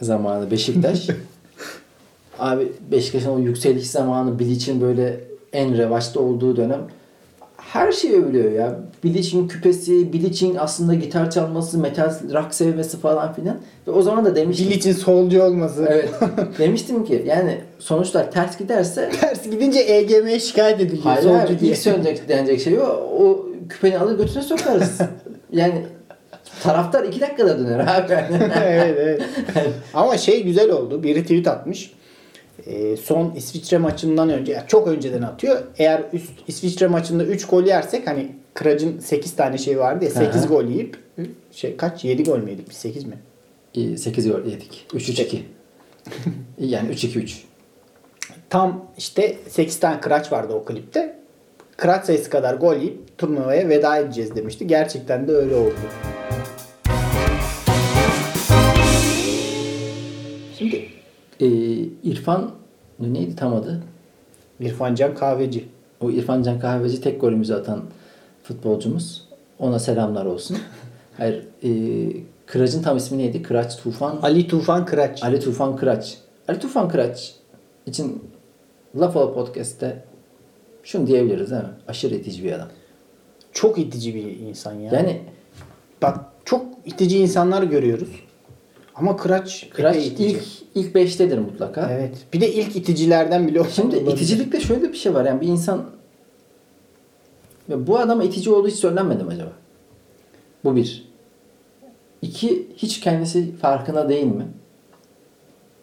[0.00, 1.08] zamanı Beşiktaş.
[2.38, 5.20] Abi Beşiktaş'ın o yükseliş zamanı Bilic'in böyle
[5.52, 6.80] en revaçta olduğu dönem
[7.76, 8.78] her şey övülüyor ya.
[9.04, 13.56] Bilic'in küpesi, Bilic'in aslında gitar çalması, metal rock sevmesi falan filan.
[13.86, 14.66] Ve o zaman da demiştim.
[14.66, 15.86] Bilic'in solcu olması.
[15.90, 16.10] Evet.
[16.58, 21.04] demiştim ki yani sonuçlar ters giderse Ters gidince EGM'ye şikayet ediliyor.
[21.04, 21.70] Hayır solcu abi, diye.
[21.70, 22.84] ilk söylenecek denecek şey o.
[23.20, 24.98] O küpeni alır götüne sokarız.
[25.52, 25.82] yani
[26.62, 28.12] taraftar iki dakikada döner abi.
[28.64, 29.22] evet evet.
[29.94, 31.02] Ama şey güzel oldu.
[31.02, 31.95] Biri tweet atmış.
[32.66, 35.62] Ee, son İsviçre maçından önce yani çok önceden atıyor.
[35.78, 40.40] Eğer üst, İsviçre maçında 3 gol yersek hani Kıraç'ın 8 tane şey vardı ya 8
[40.40, 40.46] Aha.
[40.48, 40.96] gol yiyip
[41.52, 43.18] şey kaç 7 gol mü yedik biz 8 mi?
[43.96, 44.86] 8 gol yedik.
[44.92, 45.38] 3-3-2.
[46.58, 47.34] yani 3-2-3.
[48.50, 51.16] Tam işte 8 tane Kıraç vardı o klipte.
[51.76, 54.66] Kıraç sayısı kadar gol yiyip turnuvaya veda edeceğiz demişti.
[54.66, 55.74] Gerçekten de öyle oldu.
[60.58, 60.95] Şimdi
[61.40, 61.46] e,
[62.02, 62.50] İrfan
[63.00, 63.82] neydi tam adı?
[64.60, 65.68] İrfan Can Kahveci.
[66.00, 67.82] O İrfan Can Kahveci tek golümüzü atan
[68.42, 69.28] futbolcumuz.
[69.58, 70.58] Ona selamlar olsun.
[71.16, 71.70] Hayır, e,
[72.46, 73.42] Kıraç'ın tam ismi neydi?
[73.42, 74.18] Kıraç Tufan.
[74.22, 75.22] Ali Tufan Kıraç.
[75.22, 76.18] Ali Tufan Kıraç.
[76.48, 77.34] Ali Tufan Kıraç
[77.86, 78.22] için
[79.00, 80.04] Laf Ola Podcast'te
[80.82, 81.68] şunu diyebiliriz değil mi?
[81.88, 82.68] Aşırı itici bir adam.
[83.52, 84.92] çok itici bir insan ya.
[84.92, 85.22] Yani
[86.02, 88.08] Bak çok itici insanlar görüyoruz.
[88.96, 90.28] Ama Kıraç, Kıraç itici.
[90.30, 90.42] ilk
[90.74, 91.90] ilk beştedir mutlaka.
[91.92, 92.16] Evet.
[92.32, 94.12] Bir de ilk iticilerden bile Şimdi olabilir.
[94.12, 95.24] iticilikte şöyle bir şey var.
[95.24, 95.84] Yani bir insan
[97.68, 99.52] Ya bu adama itici olduğu hiç söylenmedi mi acaba?
[100.64, 101.08] Bu bir.
[102.22, 104.46] İki, hiç kendisi farkında değil mi?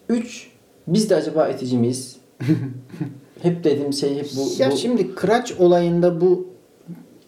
[0.10, 0.52] Üç,
[0.88, 2.16] biz de acaba itici miyiz?
[3.42, 4.62] hep dediğim şey hep bu.
[4.64, 6.48] ya bu- şimdi Kıraç olayında bu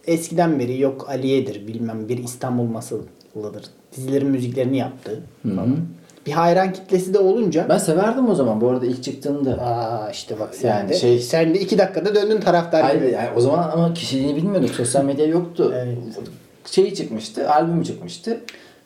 [0.08, 3.66] eskiden beri yok Aliye'dir bilmem bir İstanbul masalıdır.
[3.96, 5.24] Dizilerin müziklerini yaptı.
[6.26, 9.52] Bir hayran kitlesi de olunca Ben severdim o zaman bu arada ilk çıktığında.
[9.54, 13.12] Aa işte bak sen Yani de şey- sen de iki dakikada döndün taraftar Hayır gibi.
[13.12, 14.70] yani o zaman ama kişiliğini bilmiyorduk.
[14.70, 15.74] Sosyal medya yoktu.
[15.76, 15.98] Evet.
[16.72, 18.38] Şeyi çıkmıştı, albüm çıkmıştı.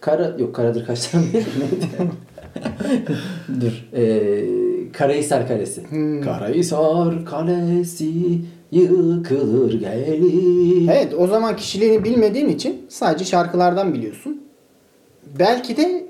[0.01, 2.11] Kara yok Karadır Kaşlarım değil neydi?
[3.61, 3.87] Dur.
[3.97, 5.83] Ee, Karahisar Kalesi.
[5.89, 6.21] Hmm.
[6.21, 8.11] Karahisar Kalesi
[8.71, 10.87] yıkılır gelir.
[10.91, 14.41] Evet o zaman kişiliğini bilmediğin için sadece şarkılardan biliyorsun.
[15.39, 16.05] Belki de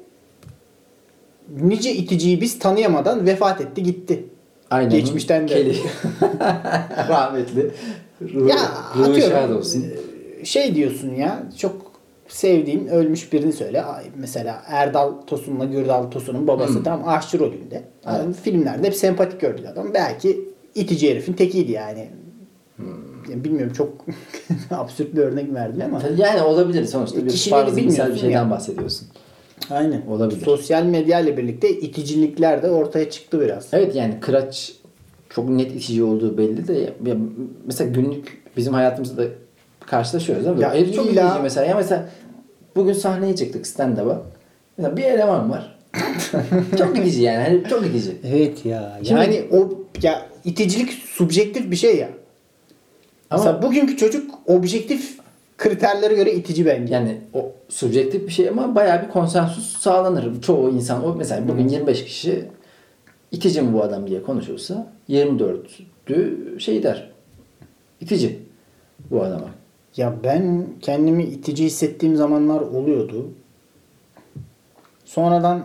[1.61, 4.25] nice iticiyi biz tanıyamadan vefat etti gitti.
[4.71, 4.89] Aynen.
[4.91, 5.53] Geçmişten de.
[5.53, 5.75] Keli.
[7.09, 7.71] Rahmetli.
[8.21, 8.57] Ruh, Ya
[8.97, 9.85] ruhu atıyorum olsun.
[10.41, 11.89] e, şey diyorsun ya çok
[12.27, 13.83] sevdiğin ölmüş birini söyle.
[14.15, 16.83] Mesela Erdal Tosun'la Gürdal Tosun'un babası Hmm.
[16.83, 17.83] tam aşçı rolünde.
[18.05, 18.17] Evet.
[18.19, 19.93] Yani filmlerde hep sempatik gördük adam.
[19.93, 20.41] Belki
[20.75, 22.09] itici herifin tekiydi yani.
[22.79, 23.31] Hmm.
[23.31, 24.05] Yani bilmiyorum çok
[24.71, 26.01] absürt bir örnek verdim ama.
[26.17, 28.49] Yani olabilir sonuçta bir Kişiliğini farz misal bir şeyden ya.
[28.51, 29.07] bahsediyorsun.
[29.69, 30.01] Aynen.
[30.07, 30.41] Olabilir.
[30.45, 33.67] Sosyal medya ile birlikte iticilikler de ortaya çıktı biraz.
[33.73, 34.73] Evet yani Kıraç
[35.29, 37.15] çok net itici olduğu belli de ya,
[37.65, 39.27] mesela günlük bizim hayatımızda da
[39.85, 40.61] karşılaşıyoruz mi?
[40.61, 41.65] Ya çok illa- itici mesela.
[41.67, 42.09] Ya mesela
[42.75, 44.21] bugün sahneye çıktık stand-up'a.
[44.77, 45.77] Mesela bir eleman var.
[46.77, 47.43] çok itici yani.
[47.43, 48.11] Hani çok itici.
[48.23, 48.99] Evet ya.
[49.03, 49.69] Şimdi- yani o
[50.03, 52.09] ya iticilik subjektif bir şey ya.
[53.31, 55.19] Ama Mesela bugünkü çocuk objektif
[55.57, 56.93] kriterlere göre itici bence.
[56.93, 60.41] yani o subjektif bir şey ama bayağı bir konsensus sağlanır.
[60.41, 62.45] Çoğu insan o mesela bugün 25 kişi
[63.31, 67.11] itici mi bu adam diye konuşulsa 24'ü şey der.
[68.01, 68.39] İtici
[69.11, 69.47] bu adama.
[69.97, 73.29] Ya ben kendimi itici hissettiğim zamanlar oluyordu.
[75.05, 75.61] Sonradan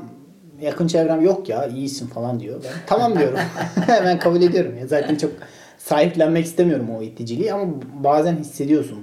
[0.61, 2.61] yakın çevrem yok ya iyisin falan diyor.
[2.65, 3.39] Ben tamam diyorum.
[3.87, 4.87] Hemen kabul ediyorum ya.
[4.87, 5.33] Zaten çok
[5.79, 7.73] sahiplenmek istemiyorum o iticiliği ama
[8.05, 8.99] bazen hissediyorsun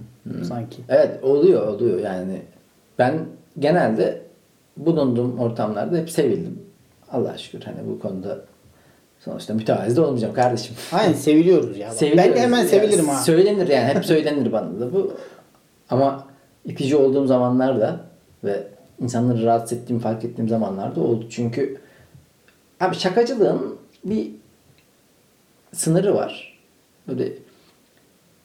[0.48, 0.78] sanki.
[0.90, 2.42] Evet oluyor oluyor yani.
[3.00, 3.20] Ben
[3.60, 4.22] genelde
[4.78, 6.60] bulunduğum ortamlarda hep sevildim.
[7.12, 8.40] Allah şükür hani bu konuda
[9.20, 10.76] sonuçta mütevazi de olmayacağım kardeşim.
[10.92, 11.88] Aynen seviliyoruz ya.
[11.90, 12.36] Ben Seviliyoruz.
[12.36, 13.16] de hemen Yani sevilirim ha.
[13.20, 15.14] Söylenir yani hep söylenir bana da bu.
[15.90, 16.28] Ama
[16.66, 18.00] itici olduğum zamanlarda
[18.44, 18.68] ve
[19.02, 21.26] insanları rahatsız ettiğimi fark ettiğim zamanlarda oldu.
[21.30, 21.78] Çünkü
[22.80, 24.32] abi şakacılığın bir
[25.74, 26.51] sınırı var.
[27.08, 27.34] Böyle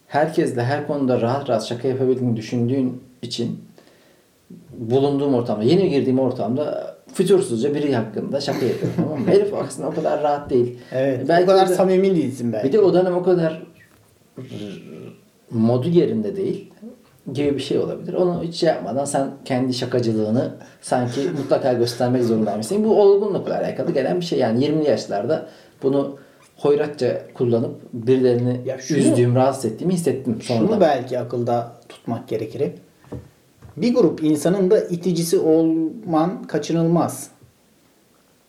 [0.07, 3.61] herkesle her konuda rahat rahat şaka yapabildiğini düşündüğün için
[4.79, 9.27] bulunduğum ortamda, yeni girdiğim ortamda fütursuzca biri hakkında şaka yapıyorum tamam mı?
[9.31, 10.79] Herif aslında o kadar rahat değil.
[10.93, 11.29] Evet.
[11.29, 12.69] Belki o kadar de- samimi değilsin belki.
[12.69, 13.63] bir de o dönem o kadar
[15.51, 16.73] modu yerinde değil
[17.33, 18.15] gibi bir şey olabilir.
[18.15, 22.85] Onu hiç şey yapmadan sen kendi şakacılığını sanki mutlaka göstermek zorundaymışsın.
[22.85, 24.39] Bu olgunlukla alakalı gelen bir şey.
[24.39, 25.47] Yani 20'li yaşlarda
[25.83, 26.17] bunu
[26.57, 30.67] hoyratça kullanıp birilerini Ya şunu- üzdüğüm, rahatsız ettiğimi hissettim sonradan.
[30.67, 32.79] Şunu belki akılda tutmak gerekir hep.
[33.77, 37.31] Bir grup insanın da iticisi olman kaçınılmaz.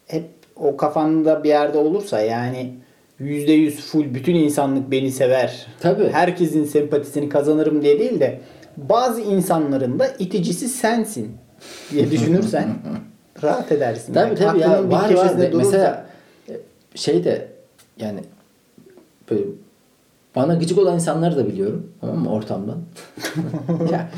[0.08, 2.74] Hep o kafanda bir yerde olursa yani
[3.20, 5.68] yüzde yüz full bütün insanlık beni sever.
[5.80, 6.10] Tabii.
[6.10, 8.40] Herkesin sempatisini kazanırım diye değil de
[8.78, 11.32] bazı insanların da iticisi sensin
[11.92, 12.68] diye düşünürsen
[13.44, 14.14] rahat edersin.
[14.14, 15.10] Tabii Yani tabii ya var var.
[15.10, 16.06] durursa- mesela
[16.96, 17.48] şey de
[18.00, 18.20] yani
[19.32, 19.42] böyle
[20.36, 22.78] bana gıcık olan insanları da biliyorum tamam mı ortamdan.
[23.92, 24.10] ya,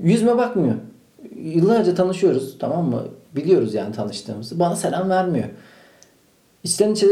[0.00, 0.74] yüzme bakmıyor.
[1.36, 3.02] Yıllarca tanışıyoruz tamam mı?
[3.36, 4.58] Biliyoruz yani tanıştığımızı.
[4.60, 5.48] Bana selam vermiyor.
[6.64, 7.06] İçten içe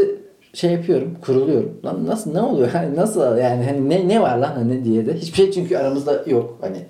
[0.53, 1.79] şey yapıyorum, kuruluyorum.
[1.85, 2.69] Lan nasıl ne oluyor?
[2.69, 5.13] Hani nasıl yani hani ne ne var lan hani diye de.
[5.17, 6.57] Hiçbir şey çünkü aramızda yok.
[6.61, 6.85] Hani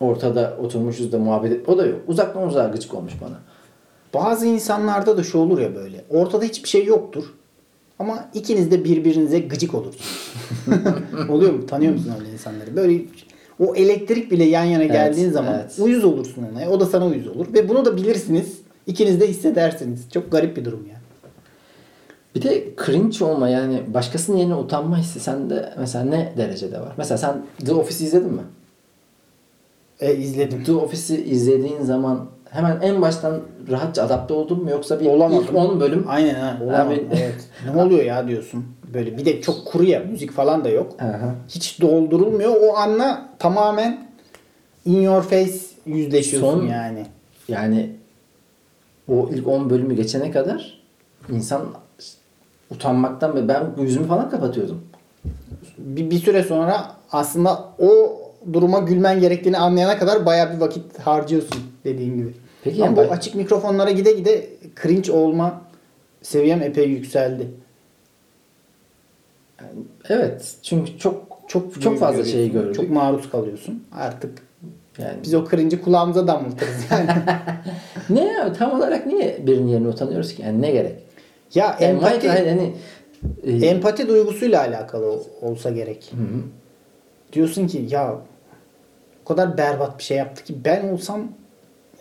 [0.00, 2.00] ortada oturmuşuz da muhabbet et- O da yok.
[2.08, 3.38] Uzaktan uzağa gıcık olmuş bana.
[4.14, 6.04] Bazı insanlarda da şu olur ya böyle.
[6.10, 7.24] Ortada hiçbir şey yoktur.
[7.98, 10.32] Ama ikiniz de birbirinize gıcık olursunuz.
[11.30, 11.66] Oluyor mu?
[11.66, 12.76] Tanıyor musun öyle insanları?
[12.76, 13.00] Böyle
[13.60, 15.76] o elektrik bile yan yana geldiğin zaman evet.
[15.78, 16.70] uyuz olursun ona.
[16.70, 17.46] O da sana uyuz olur.
[17.54, 18.58] Ve bunu da bilirsiniz.
[18.86, 20.00] İkiniz de hissedersiniz.
[20.14, 21.00] Çok garip bir durum ya.
[22.34, 26.92] Bir de cringe olma yani başkasının yerine utanma hissi sende mesela ne derecede var?
[26.96, 28.42] Mesela sen The Office izledin mi?
[30.00, 30.64] E, izledim.
[30.64, 33.40] The Office'i izlediğin zaman hemen en baştan
[33.70, 35.44] rahatça adapte oldun mu yoksa bir Olamadım.
[35.44, 36.58] ilk 10 bölüm Aynen ha.
[36.72, 37.48] Abi- evet.
[37.74, 38.64] Ne oluyor ya diyorsun.
[38.94, 40.92] Böyle bir de çok kuru ya müzik falan da yok.
[41.00, 41.34] Aha.
[41.48, 42.54] Hiç doldurulmuyor.
[42.60, 44.06] O anla tamamen
[44.84, 45.54] in your face
[45.86, 47.06] yüzleşiyorsun Son- yani.
[47.48, 47.90] Yani
[49.08, 50.78] o ilk 10 bölümü geçene kadar
[51.32, 51.62] insan
[52.70, 54.80] utanmaktan ve ben yüzümü falan kapatıyordum.
[55.78, 58.18] Bir, bir süre sonra aslında o
[58.52, 62.34] duruma gülmen gerektiğini anlayana kadar bayağı bir vakit harcıyorsun dediğin gibi.
[62.64, 64.46] Peki Ama yani bu ben- açık mikrofonlara gide gide
[64.82, 65.60] cringe olma
[66.22, 67.46] seviyem epey yükseldi.
[70.08, 70.54] Evet.
[70.62, 72.32] Çünkü çok çok çok fazla görüyorsun.
[72.32, 72.74] şey gördük.
[72.74, 73.84] Çok maruz kalıyorsun.
[73.92, 74.38] Artık
[74.98, 77.10] yani biz o cringe'i kulağımıza damlatırız yani.
[78.10, 80.42] ne ya tam olarak niye birinin yerine utanıyoruz ki?
[80.42, 80.94] Yani ne gerek?
[81.54, 82.72] ya Yani empati, hani
[83.44, 86.12] e, empati duygusuyla alakalı ol- olsa gerek.
[86.16, 86.40] Hı hı.
[87.32, 88.14] Diyorsun ki ya
[89.24, 91.28] o kadar berbat bir şey yaptı ki ben olsam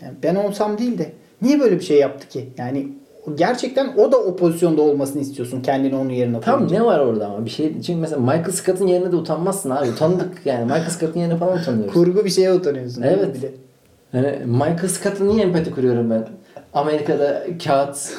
[0.03, 1.11] yani ben olsam değil de
[1.41, 2.49] niye böyle bir şey yaptı ki?
[2.57, 2.87] Yani
[3.35, 6.77] gerçekten o da o pozisyonda olmasını istiyorsun kendini onun yerine Tam koyunca.
[6.79, 9.89] ne var orada ama bir şey çünkü mesela Michael Scott'ın yerine de utanmazsın abi.
[9.89, 11.93] Utandık yani Michael Scott'ın yerine falan utanıyoruz.
[11.93, 13.01] Kurgu bir şeye utanıyorsun.
[13.01, 13.35] Evet.
[13.35, 13.51] bir de?
[14.13, 16.27] Yani Michael Scott'a niye empati kuruyorum ben?
[16.73, 18.13] Amerika'da kağıt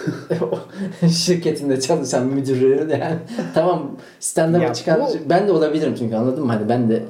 [1.11, 3.17] şirketinde çalışan müdürleri de yani
[3.55, 6.53] tamam stand-up'a Ya çıkan bu- ben de olabilirim çünkü anladın mı?
[6.53, 7.03] Hani ben de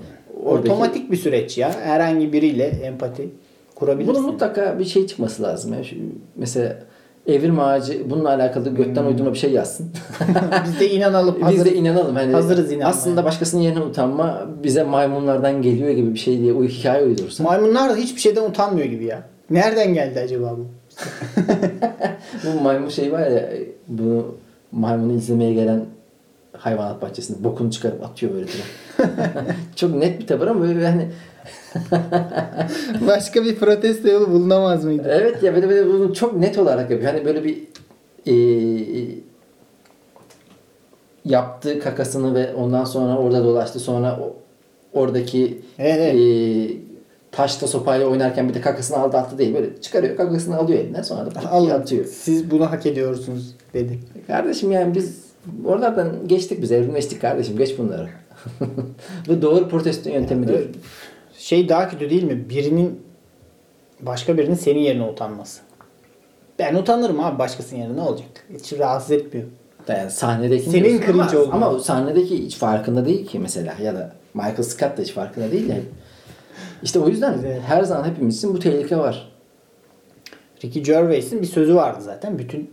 [0.44, 1.72] oradaki Otomatik bir süreç ya.
[1.82, 3.28] Herhangi biriyle empati
[3.74, 4.14] kurabilirsin.
[4.14, 5.72] bunun mutlaka bir şey çıkması lazım.
[5.72, 5.96] Yani şu,
[6.36, 6.76] mesela
[7.26, 9.90] Evrim Ağacı bununla alakalı gökten uydurma bir şey yazsın.
[10.64, 11.36] Biz de inanalım.
[11.40, 12.14] Biz hazır- de inanalım.
[12.14, 12.88] Hani hazırız inanmaya.
[12.88, 17.44] Aslında başkasının yerine utanma bize maymunlardan geliyor gibi bir şey diye o hikaye uydursa.
[17.44, 19.22] Maymunlar da hiçbir şeyden utanmıyor gibi ya.
[19.50, 20.66] Nereden geldi acaba bu?
[22.56, 23.50] Bu maymun şey var ya
[23.88, 24.36] bu
[24.72, 25.84] maymunu izlemeye gelen
[26.56, 28.46] hayvanat bahçesinde bokunu çıkarıp atıyor böyle.
[29.76, 31.08] Çok net bir tavır ama böyle hani
[33.06, 35.08] Başka bir protesto yolu bulunamaz mıydı?
[35.10, 37.12] evet ya böyle, böyle bunu çok net olarak yapıyor.
[37.12, 37.58] Hani böyle bir
[38.26, 38.34] e,
[41.24, 43.80] yaptığı kakasını ve ondan sonra orada dolaştı.
[43.80, 44.36] Sonra o,
[44.92, 46.14] oradaki Evet, evet.
[46.14, 46.76] e,
[47.32, 49.54] taşla sopayla oynarken bir de kakasını aldı attı değil.
[49.54, 51.70] Böyle çıkarıyor kakasını alıyor eline sonra da Alın.
[51.70, 52.04] atıyor.
[52.04, 53.98] Siz bunu hak ediyorsunuz dedi.
[54.26, 55.24] Kardeşim yani biz
[55.64, 58.08] oralardan geçtik biz evrimleştik kardeşim geç bunları.
[59.28, 60.68] Bu doğru protesto yöntemi değil.
[61.44, 62.50] Şey daha kötü değil mi?
[62.50, 63.02] Birinin
[64.00, 65.60] başka birinin senin yerine utanması.
[66.58, 68.28] Ben utanırım abi başkasının yerine ne olacak?
[68.54, 69.46] Hiç rahatsız etmiyor.
[69.88, 74.62] Yani sahnedeki Senin diyorsun cringe ama, sahnedeki hiç farkında değil ki mesela ya da Michael
[74.62, 75.76] Scott da hiç farkında değil ya.
[76.82, 77.62] İşte o yüzden Evet.
[77.66, 79.32] her zaman hepimiz için bu tehlike var.
[80.64, 82.38] Ricky Gervais'in bir sözü vardı zaten.
[82.38, 82.70] Bütün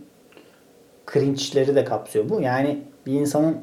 [1.12, 2.40] cringe'leri de kapsıyor bu.
[2.40, 3.56] Yani bir insanın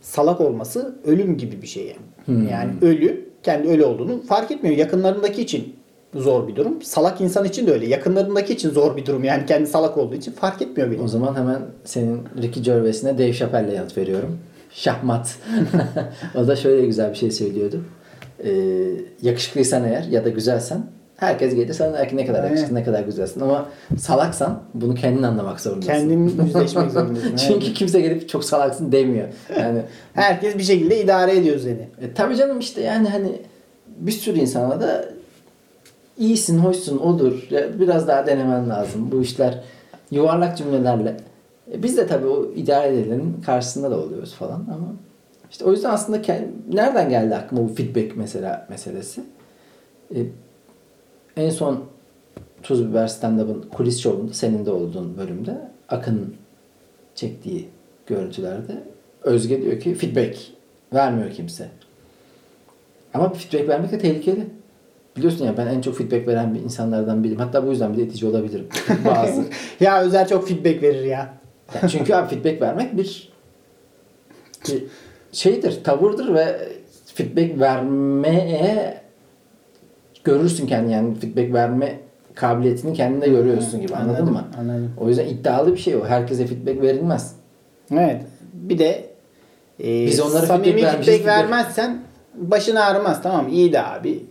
[0.00, 1.98] salak olması ölüm gibi bir şey yani.
[2.26, 2.48] Hmm.
[2.48, 4.76] Yani ölü kendi ölü olduğunu fark etmiyor.
[4.76, 5.76] Yakınlarındaki için
[6.14, 6.82] zor bir durum.
[6.82, 7.86] Salak insan için de öyle.
[7.86, 9.24] Yakınlarındaki için zor bir durum.
[9.24, 11.02] Yani kendi salak olduğu için fark etmiyor bile.
[11.02, 14.38] O zaman hemen senin Ricky Gervais'ine Dave Chappelle'le yanıt veriyorum.
[14.70, 15.38] Şahmat.
[16.34, 17.84] o da şöyle güzel bir şey söylüyordu.
[18.44, 18.52] Ee,
[19.22, 20.82] yakışıklıysan eğer ya da güzelsen
[21.20, 25.22] herkes gelir sana der ki ne kadar yakışıklı ne kadar güzelsin ama salaksan bunu kendin
[25.22, 25.92] anlamak zorundasın.
[25.92, 27.36] Kendin yüzleşmek zorundasın.
[27.36, 29.28] Çünkü kimse gelip çok salaksın demiyor.
[29.58, 29.82] Yani
[30.14, 31.88] Herkes bir şekilde idare ediyor seni.
[32.00, 33.42] e, tabii canım işte yani hani
[33.86, 35.04] bir sürü insana da
[36.18, 37.46] iyisin, hoşsun, olur.
[37.50, 39.12] Ya, biraz daha denemen lazım.
[39.12, 39.60] Bu işler
[40.10, 41.16] yuvarlak cümlelerle.
[41.72, 44.86] E, biz de tabii o idare edilenin karşısında da oluyoruz falan ama
[45.50, 46.18] işte o yüzden aslında
[46.72, 49.20] nereden geldi aklıma bu feedback mesela meselesi?
[50.14, 50.18] E,
[51.40, 51.84] en son
[52.62, 56.34] Tuz Biber Stand-Up'ın kulis şovunda senin de olduğun bölümde Akın'ın
[57.14, 57.68] çektiği
[58.06, 58.72] görüntülerde
[59.22, 60.38] Özge diyor ki feedback
[60.94, 61.68] vermiyor kimse.
[63.14, 64.46] Ama feedback vermek de tehlikeli.
[65.16, 67.40] Biliyorsun ya ben en çok feedback veren bir insanlardan biriyim.
[67.40, 68.68] Hatta bu yüzden bir de itici olabilirim.
[69.04, 69.44] Bazı.
[69.80, 71.34] ya Özer çok feedback verir ya.
[71.82, 73.32] Ya çünkü abi feedback vermek bir,
[74.68, 74.84] bir
[75.32, 76.68] şeydir, tavırdır ve
[77.14, 79.00] feedback vermeye
[80.24, 82.00] görürsün kendini yani feedback verme
[82.34, 84.44] kabiliyetini kendinde görüyorsun gibi anladın Anladım, mı?
[84.58, 84.92] anladım.
[85.00, 86.04] O yüzden iddialı bir şey o.
[86.04, 87.34] Herkese feedback verilmez.
[87.92, 88.22] Evet.
[88.52, 89.04] Bir de
[89.84, 92.02] e, Biz onlara samimi feedback feedback, feedback- vermezsen
[92.34, 93.22] başın ağrımaz.
[93.22, 94.24] Tamam iyi de abi.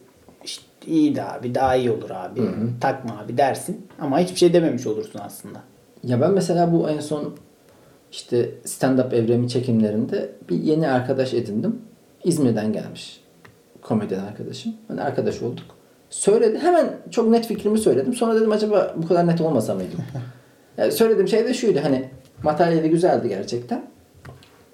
[0.43, 2.41] İşte iyi de abi daha iyi olur abi.
[2.81, 3.87] Takma abi dersin.
[3.99, 5.59] Ama hiçbir şey dememiş olursun aslında.
[6.03, 7.33] Ya ben mesela bu en son
[8.11, 11.81] işte stand-up evremi çekimlerinde bir yeni arkadaş edindim.
[12.23, 13.21] İzmir'den gelmiş.
[13.81, 14.73] Komedyen arkadaşım.
[14.87, 15.65] Hani arkadaş olduk.
[16.09, 16.59] Söyledi.
[16.59, 18.13] Hemen çok net fikrimi söyledim.
[18.13, 19.99] Sonra dedim acaba bu kadar net olmasa mıydım?
[20.77, 21.79] yani söylediğim şey de şuydu.
[21.83, 22.05] Hani
[22.43, 23.83] materyali güzeldi gerçekten.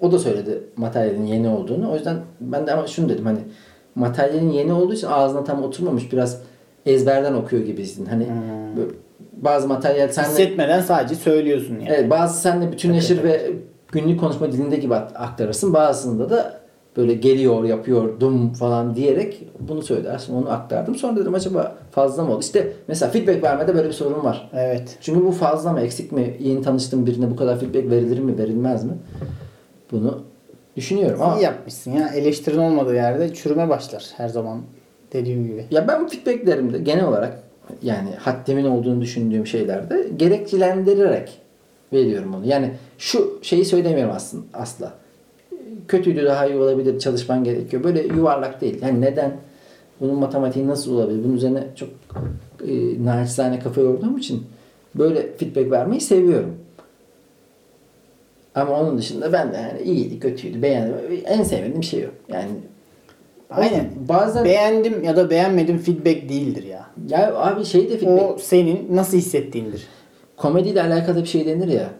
[0.00, 1.90] O da söyledi materyalin yeni olduğunu.
[1.92, 3.38] O yüzden ben de ama şunu dedim hani
[3.94, 6.40] materyalin yeni olduğu için ağzına tam oturmamış biraz
[6.86, 8.06] ezberden okuyor gibisin.
[8.06, 8.26] Hani
[8.76, 8.90] böyle
[9.32, 11.88] bazı materyal senle Hissetmeden sadece söylüyorsun yani.
[11.88, 13.50] Evet bazı seninle bütünleşir ve
[13.92, 15.74] günlük konuşma dilinde gibi aktarırsın.
[15.74, 16.55] Bazısında da
[16.96, 20.34] böyle geliyor, yapıyor, dum falan diyerek bunu söylersin.
[20.34, 20.94] Onu aktardım.
[20.94, 22.40] Sonra dedim acaba fazla mı oldu?
[22.40, 24.50] İşte mesela feedback vermede böyle bir sorun var.
[24.54, 24.98] Evet.
[25.00, 26.36] Çünkü bu fazla mı, eksik mi?
[26.40, 28.92] Yeni tanıştığım birine bu kadar feedback verilir mi, verilmez mi?
[29.92, 30.22] Bunu
[30.76, 32.08] düşünüyorum ama İyi yapmışsın ya.
[32.08, 34.60] Eleştirin olmadığı yerde çürüme başlar her zaman
[35.12, 35.64] dediğim gibi.
[35.70, 37.42] Ya ben feedbacklerimde genel olarak
[37.82, 41.40] yani haddimin olduğunu düşündüğüm şeylerde gerekçelendirerek
[41.92, 42.46] veriyorum onu.
[42.46, 44.92] Yani şu şeyi söylemiyorum aslında asla.
[45.88, 47.84] Kötüydü daha iyi olabilir çalışman gerekiyor.
[47.84, 48.78] Böyle yuvarlak değil.
[48.82, 49.32] Yani neden?
[50.00, 51.24] Bunun matematiği nasıl olabilir?
[51.24, 51.88] Bunun üzerine çok
[52.68, 54.46] e, naçizane kafa yorduğum için
[54.94, 56.54] böyle feedback vermeyi seviyorum.
[58.54, 60.94] Ama onun dışında ben de yani iyiydi, kötüydü, beğendim.
[61.26, 62.12] En sevmediğim şey yok.
[62.28, 62.48] Yani
[63.50, 63.86] Aynen.
[64.08, 66.86] bazen Beğendim ya da beğenmedim feedback değildir ya.
[67.08, 69.86] ya abi şey de feedback O senin nasıl hissettiğindir.
[70.36, 71.90] komediyle alakalı bir şey denir ya.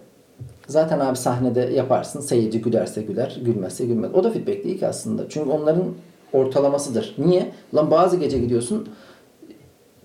[0.66, 2.20] Zaten abi sahnede yaparsın.
[2.20, 4.10] Seyirci gülerse güler, gülmezse gülmez.
[4.14, 5.28] O da feedback değil ki aslında.
[5.28, 5.84] Çünkü onların
[6.32, 7.14] ortalamasıdır.
[7.18, 7.52] Niye?
[7.74, 8.88] Lan bazı gece gidiyorsun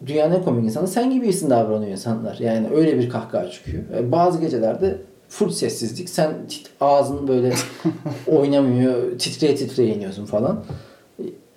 [0.05, 2.37] dünyanın en komik insanı sen gibisin davranıyor insanlar.
[2.39, 3.83] Yani öyle bir kahkaha çıkıyor.
[3.97, 4.97] E, Bazı gecelerde
[5.29, 6.09] full sessizlik.
[6.09, 7.53] Sen tit- ağzın böyle
[8.27, 9.19] oynamıyor.
[9.19, 10.63] Titreye titreye iniyorsun falan.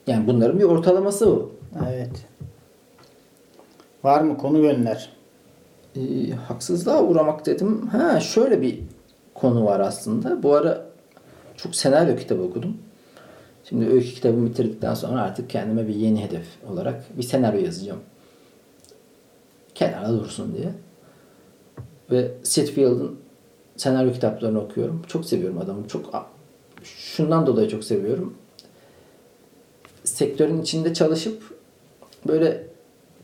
[0.06, 1.52] Yani bunların bir ortalaması bu.
[1.90, 2.10] Evet.
[4.04, 5.10] Var mı konu gönder.
[5.96, 6.00] e,
[6.48, 7.86] haksızlığa uğramak dedim.
[7.86, 8.80] Ha şöyle bir
[9.44, 10.42] konu var aslında.
[10.42, 10.86] Bu ara
[11.56, 12.76] çok senaryo kitabı okudum.
[13.68, 18.00] Şimdi öykü kitabımı bitirdikten sonra artık kendime bir yeni hedef olarak bir senaryo yazacağım.
[19.74, 20.70] Kenara dursun diye.
[22.10, 23.16] Ve Sitfield'ın
[23.76, 25.02] senaryo kitaplarını okuyorum.
[25.08, 25.88] Çok seviyorum adamı.
[25.88, 26.30] Çok
[26.82, 28.34] şundan dolayı çok seviyorum.
[30.04, 31.42] Sektörün içinde çalışıp
[32.28, 32.66] böyle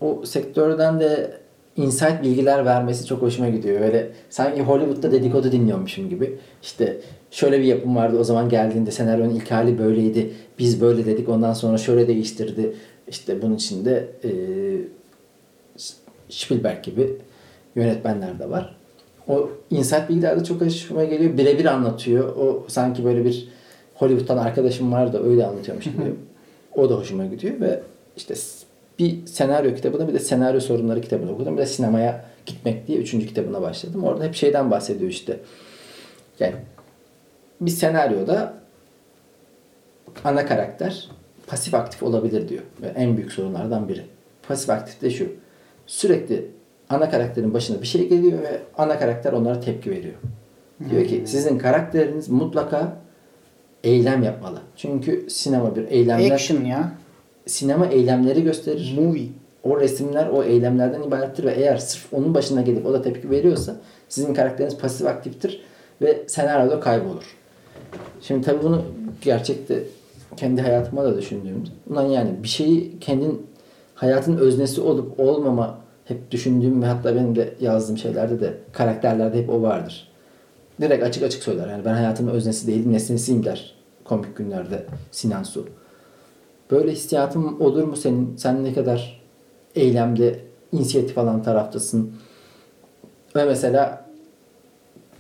[0.01, 1.41] o sektörden de
[1.77, 3.81] insight bilgiler vermesi çok hoşuma gidiyor.
[3.81, 6.39] Böyle sanki Hollywood'da dedikodu dinliyormuşum gibi.
[6.63, 10.31] İşte şöyle bir yapım vardı o zaman geldiğinde senaryonun ilk hali böyleydi.
[10.59, 12.75] Biz böyle dedik ondan sonra şöyle değiştirdi.
[13.09, 14.31] İşte bunun içinde e,
[16.29, 17.17] Spielberg gibi
[17.75, 18.77] yönetmenler de var.
[19.29, 21.39] O insight bilgiler de çok hoşuma geliyor.
[21.39, 22.37] Birebir anlatıyor.
[22.37, 23.49] O sanki böyle bir
[23.95, 26.15] Hollywood'dan arkadaşım var da öyle anlatıyormuş gibi.
[26.77, 27.81] o da hoşuma gidiyor ve
[28.17, 28.35] işte
[29.01, 31.57] bir senaryo kitabını bir de senaryo sorunları kitabını okudum.
[31.57, 34.05] Bir de sinemaya gitmek diye üçüncü kitabına başladım.
[34.05, 35.41] Orada hep şeyden bahsediyor işte.
[36.41, 36.55] Yani
[37.61, 38.55] bir senaryoda
[40.25, 41.09] ana karakter
[41.47, 42.63] pasif aktif olabilir diyor.
[42.83, 44.03] Ve en büyük sorunlardan biri.
[44.49, 45.33] Pasif aktif de şu.
[45.87, 46.51] Sürekli
[46.89, 50.15] ana karakterin başına bir şey geliyor ve ana karakter onlara tepki veriyor.
[50.91, 52.97] Diyor ki sizin karakteriniz mutlaka
[53.85, 54.61] eylem yapmalı.
[54.77, 56.93] Çünkü sinema bir eylemler Action ya.
[57.51, 58.99] Sinema eylemleri gösterir.
[58.99, 59.29] Movie.
[59.63, 63.77] O resimler o eylemlerden ibarettir ve eğer sırf onun başına gelip o da tepki veriyorsa
[64.09, 65.61] sizin karakteriniz pasif aktiftir
[66.03, 67.37] ve senaryoda kaybolur.
[68.21, 68.83] Şimdi tabii bunu
[69.23, 69.85] gerçekte
[70.37, 73.47] kendi hayatıma da düşündüğümde ulan yani bir şeyi kendin
[73.95, 79.51] hayatın öznesi olup olmama hep düşündüğüm ve hatta benim de yazdığım şeylerde de karakterlerde hep
[79.51, 80.09] o vardır.
[80.81, 81.69] Direkt açık açık söyler.
[81.69, 83.75] Yani ben hayatımın öznesi değilim nesnesiyim der.
[84.05, 85.69] Komik günlerde Sinan Su.
[86.71, 88.37] Böyle hissiyatın olur mu senin?
[88.37, 89.21] Sen ne kadar
[89.75, 90.41] eylemde
[90.73, 92.13] inisiyatif alan taraftasın?
[93.37, 94.05] Ve mesela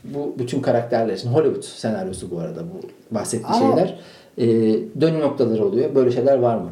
[0.04, 3.98] bu bütün karakterler için Hollywood senaryosu bu arada bu bahsettiği Ama- şeyler
[4.38, 4.46] e,
[5.00, 5.94] dönüm noktaları oluyor.
[5.94, 6.70] Böyle şeyler var mı?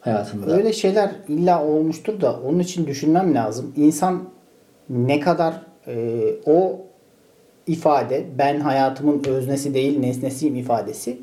[0.00, 0.50] Hayatında.
[0.56, 3.72] Öyle şeyler illa olmuştur da onun için düşünmem lazım.
[3.76, 4.22] İnsan
[4.90, 6.80] ne kadar e, o
[7.66, 11.18] ifade ben hayatımın öznesi değil nesnesiyim ifadesi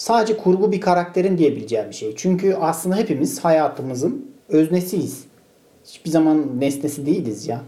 [0.00, 2.14] sadece kurgu bir karakterin diyebileceği bir şey.
[2.16, 5.24] Çünkü aslında hepimiz hayatımızın öznesiyiz.
[5.84, 7.62] Hiçbir zaman nesnesi değiliz ya.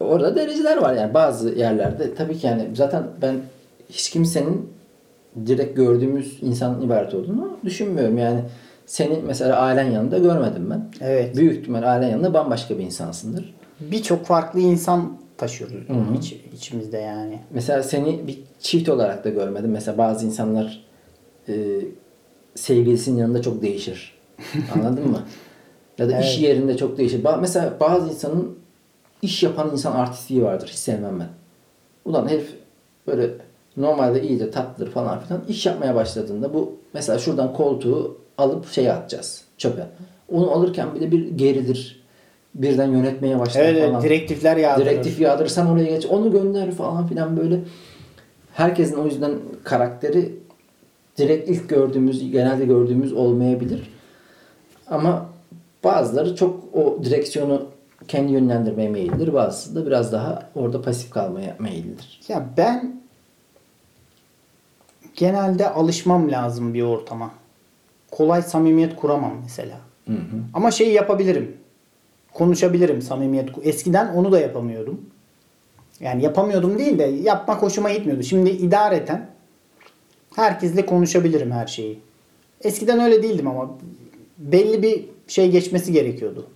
[0.00, 2.14] Orada dereceler var yani bazı yerlerde.
[2.14, 3.36] Tabii ki yani zaten ben
[3.90, 4.72] hiç kimsenin
[5.46, 8.18] direkt gördüğümüz insanın ibaret olduğunu düşünmüyorum.
[8.18, 8.40] Yani
[8.86, 10.84] seni mesela ailen yanında görmedim ben.
[11.00, 11.36] Evet.
[11.36, 13.54] Büyük ihtimal ailen yanında bambaşka bir insansındır.
[13.80, 15.76] Birçok farklı insan taşıyoruz
[16.18, 17.38] iç, içimizde yani.
[17.50, 19.70] Mesela seni bir çift olarak da görmedim.
[19.70, 20.87] Mesela bazı insanlar
[21.48, 21.54] e,
[22.54, 24.18] sevgilisinin yanında çok değişir.
[24.74, 25.22] Anladın mı?
[25.98, 26.38] Ya da iş Evet.
[26.48, 27.24] yerinde çok değişir.
[27.24, 28.58] Ba- Mesela bazı insanın
[29.22, 30.68] iş yapan insan artistliği vardır.
[30.68, 31.28] Hiç sevmem ben.
[32.04, 32.54] Ulan herif
[33.06, 33.30] böyle
[33.76, 35.42] normalde iyidir, tatlıdır falan filan.
[35.48, 39.44] İş yapmaya başladığında bu mesela şuradan koltuğu alıp şeye atacağız.
[39.58, 39.86] Çöpe.
[40.32, 41.98] Onu alırken bile bir gerilir.
[42.54, 44.02] Birden yönetmeye başlar evet falan.
[44.02, 44.86] direktifler yağdırır.
[44.90, 46.06] Direktif yağdırırsan oraya geç.
[46.06, 47.60] Onu gönder falan filan böyle.
[48.54, 49.32] Herkesin o yüzden
[49.64, 50.37] karakteri
[51.18, 53.90] direkt ilk gördüğümüz, genelde gördüğümüz olmayabilir.
[54.86, 55.26] Ama
[55.84, 57.66] bazıları çok o direksiyonu
[58.08, 59.32] kendi yönlendirmeye meyillidir.
[59.32, 62.20] Bazısı da biraz daha orada pasif kalmaya meyillidir.
[62.28, 63.00] Ya ben
[65.14, 67.30] genelde alışmam lazım bir ortama.
[68.10, 69.76] Kolay samimiyet kuramam mesela.
[70.06, 70.36] Hı hı.
[70.54, 71.56] Ama şeyi yapabilirim.
[72.34, 73.48] Konuşabilirim samimiyet.
[73.62, 75.00] Eskiden onu da yapamıyordum.
[76.00, 78.22] Yani yapamıyordum değil de yapmak hoşuma gitmiyordu.
[78.22, 79.26] Şimdi idareten
[80.38, 81.98] herkesle konuşabilirim her şeyi.
[82.60, 83.70] Eskiden öyle değildim ama
[84.38, 86.46] belli bir şey geçmesi gerekiyordu.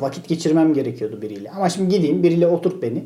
[0.00, 1.50] Vakit geçirmem gerekiyordu biriyle.
[1.50, 3.04] Ama şimdi gideyim biriyle oturt beni.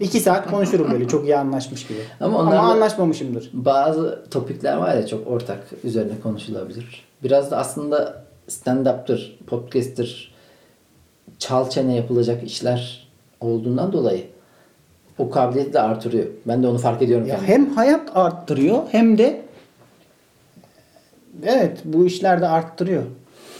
[0.00, 1.98] İki saat konuşurum böyle çok iyi anlaşmış gibi.
[2.20, 3.50] Ama Ama, anlaşmamışımdır.
[3.52, 7.04] Bazı topikler var ya çok ortak üzerine konuşulabilir.
[7.22, 10.34] Biraz da aslında stand-up'tır, podcast'tir,
[11.38, 13.08] çal çene yapılacak işler
[13.40, 14.24] olduğundan dolayı
[15.20, 16.26] o kabiliyeti de artırıyor.
[16.46, 17.26] Ben de onu fark ediyorum.
[17.26, 19.40] Ya hem hayat arttırıyor hem de
[21.44, 23.02] evet bu işler de arttırıyor.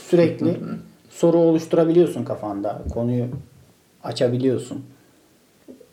[0.07, 0.57] Sürekli
[1.09, 2.81] soru oluşturabiliyorsun kafanda.
[2.93, 3.25] Konuyu
[4.03, 4.85] açabiliyorsun.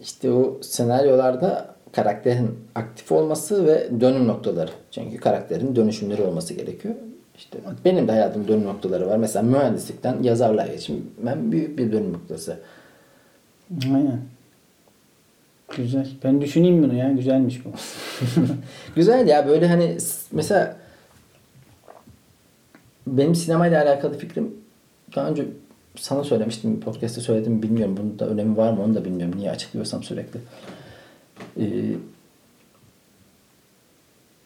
[0.00, 4.70] İşte o senaryolarda karakterin aktif olması ve dönüm noktaları.
[4.90, 6.94] Çünkü karakterin dönüşümleri olması gerekiyor.
[7.36, 9.16] İşte benim de hayatımda dönüm noktaları var.
[9.16, 12.56] Mesela mühendislikten yazarlığa geçmem büyük bir dönüm noktası.
[13.84, 14.20] Aynen.
[15.76, 16.08] Güzel.
[16.24, 17.12] Ben düşüneyim bunu ya.
[17.12, 17.68] Güzelmiş bu.
[18.94, 19.96] Güzel ya böyle hani
[20.32, 20.76] mesela
[23.06, 24.54] benim sinemayla alakalı fikrim
[25.16, 25.44] daha önce
[25.96, 27.96] sana söylemiştim podcast'te söyledim bilmiyorum.
[27.96, 29.38] Bunun da önemi var mı onu da bilmiyorum.
[29.38, 30.40] Niye açıklıyorsam sürekli.
[31.60, 31.64] Ee,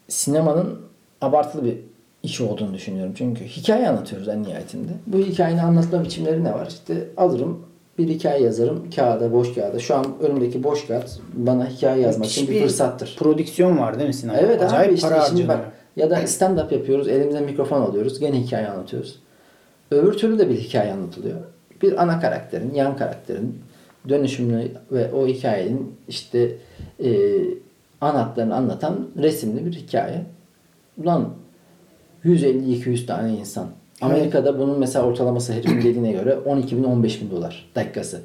[0.08, 0.80] sinemanın
[1.20, 1.76] abartılı bir
[2.22, 3.14] iş olduğunu düşünüyorum.
[3.16, 4.92] Çünkü hikaye anlatıyoruz en nihayetinde.
[5.06, 6.66] Bu hikayenin anlatma biçimleri ne var?
[6.66, 7.66] İşte alırım
[7.98, 9.78] bir hikaye yazarım kağıda, boş kağıda.
[9.78, 13.16] Şu an önümdeki boş kağıt bana hikaye yazmak için bir fırsattır.
[13.18, 14.40] Prodüksiyon var değil mi sinemada?
[14.40, 18.20] Evet Acayip abi işte para şimdi bak ya da stand up yapıyoruz elimize mikrofon alıyoruz
[18.20, 19.18] gene hikaye anlatıyoruz.
[19.90, 21.38] Öbür türlü de bir hikaye anlatılıyor.
[21.82, 23.58] Bir ana karakterin, yan karakterin
[24.08, 26.52] dönüşümünü ve o hikayenin işte
[27.04, 27.40] e,
[28.00, 30.24] anahtarını anlatan resimli bir hikaye.
[30.98, 31.34] Ulan
[32.24, 33.66] 150-200 tane insan.
[34.02, 38.20] Amerika'da bunun mesela ortalaması herifin dediğine göre 12 bin 15 bin dolar dakikası.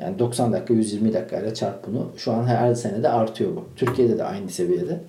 [0.00, 2.06] Yani 90 dakika 120 dakikayla çarp bunu.
[2.16, 3.64] Şu an her sene de artıyor bu.
[3.76, 5.00] Türkiye'de de aynı seviyede.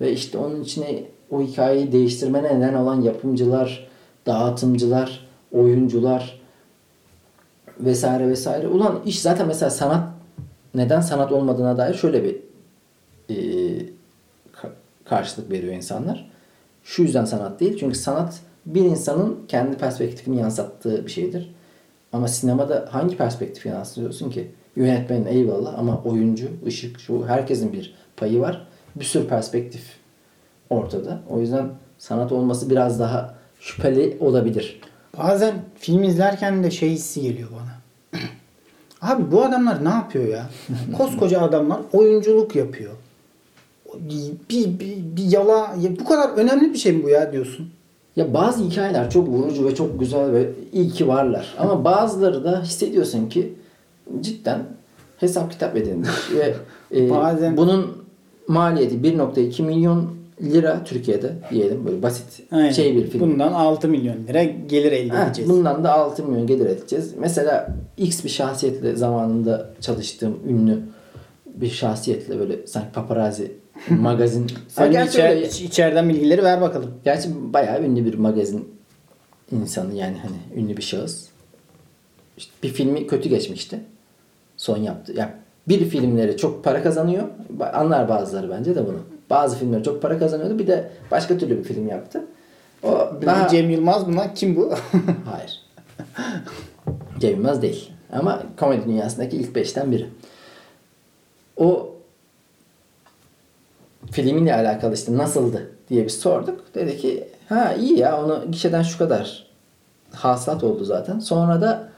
[0.00, 3.88] Ve işte onun içine o hikayeyi değiştirmene neden olan yapımcılar,
[4.26, 6.40] dağıtımcılar, oyuncular
[7.80, 8.68] vesaire vesaire.
[8.68, 10.08] Ulan iş zaten mesela sanat
[10.74, 12.36] neden sanat olmadığına dair şöyle bir
[13.28, 13.36] e,
[14.52, 14.72] ka-
[15.04, 16.30] karşılık veriyor insanlar.
[16.82, 17.76] Şu yüzden sanat değil.
[17.80, 18.40] Çünkü sanat
[18.74, 21.54] bir insanın kendi perspektifini yansıttığı bir şeydir.
[22.12, 24.50] Ama sinemada hangi perspektifi yansıtıyorsun ki?
[24.76, 28.66] Yönetmenin eyvallah ama oyuncu, ışık, şu herkesin bir payı var.
[28.96, 29.82] Bir sürü perspektif
[30.70, 31.20] ortada.
[31.30, 34.80] O yüzden sanat olması biraz daha şüpheli olabilir.
[35.18, 37.78] Bazen film izlerken de şey hissi geliyor bana.
[39.12, 40.50] Abi bu adamlar ne yapıyor ya?
[40.96, 42.92] Koskoca adamlar oyunculuk yapıyor.
[43.94, 44.80] Bir, bir,
[45.16, 47.70] bir yala ya bu kadar önemli bir şey mi bu ya diyorsun?
[48.18, 51.54] Ya bazı hikayeler çok vurucu ve çok güzel ve iyi ki varlar.
[51.58, 53.54] Ama bazıları da hissediyorsun ki
[54.20, 54.58] cidden
[55.16, 56.54] hesap kitap edilmiş ve
[57.00, 57.86] e, Bazen- bunun
[58.48, 60.10] maliyeti 1.2 milyon
[60.42, 62.70] lira Türkiye'de diyelim böyle basit Aynen.
[62.70, 63.20] şey bir film.
[63.20, 65.50] Bundan 6 milyon lira gelir elde Ha, edeceğiz.
[65.50, 67.14] bundan da 6 milyon gelir edeceğiz.
[67.20, 70.78] Mesela X bir şahsiyetle zamanında çalıştığım ünlü
[71.46, 73.52] bir şahsiyetle böyle sanki paparazzi
[73.90, 74.46] magazin.
[74.68, 76.90] Sen gerçi içer- öyle- iç- içeriden bilgileri ver bakalım.
[77.04, 78.68] Gerçi bayağı ünlü bir magazin
[79.52, 81.26] insanı yani hani ünlü bir şahıs.
[82.36, 83.80] İşte bir filmi kötü geçmişti.
[84.56, 85.12] Son yaptı.
[85.16, 85.30] Yani
[85.68, 87.24] bir filmleri çok para kazanıyor.
[87.72, 88.98] Anlar bazıları bence de bunu.
[89.30, 90.58] Bazı filmleri çok para kazanıyordu.
[90.58, 92.24] Bir de başka türlü bir film yaptı.
[92.82, 93.48] O daha...
[93.48, 94.34] Cem Yılmaz mı lan?
[94.34, 94.72] Kim bu?
[95.24, 95.60] Hayır.
[97.18, 97.90] Cem Yılmaz değil.
[98.12, 100.06] Ama komedi dünyasındaki ilk beşten biri.
[101.56, 101.94] O
[104.10, 106.74] filminle alakalı işte nasıldı diye bir sorduk.
[106.74, 109.46] Dedi ki ha iyi ya onu gişeden şu kadar
[110.12, 111.18] hasılat oldu zaten.
[111.18, 111.88] Sonra da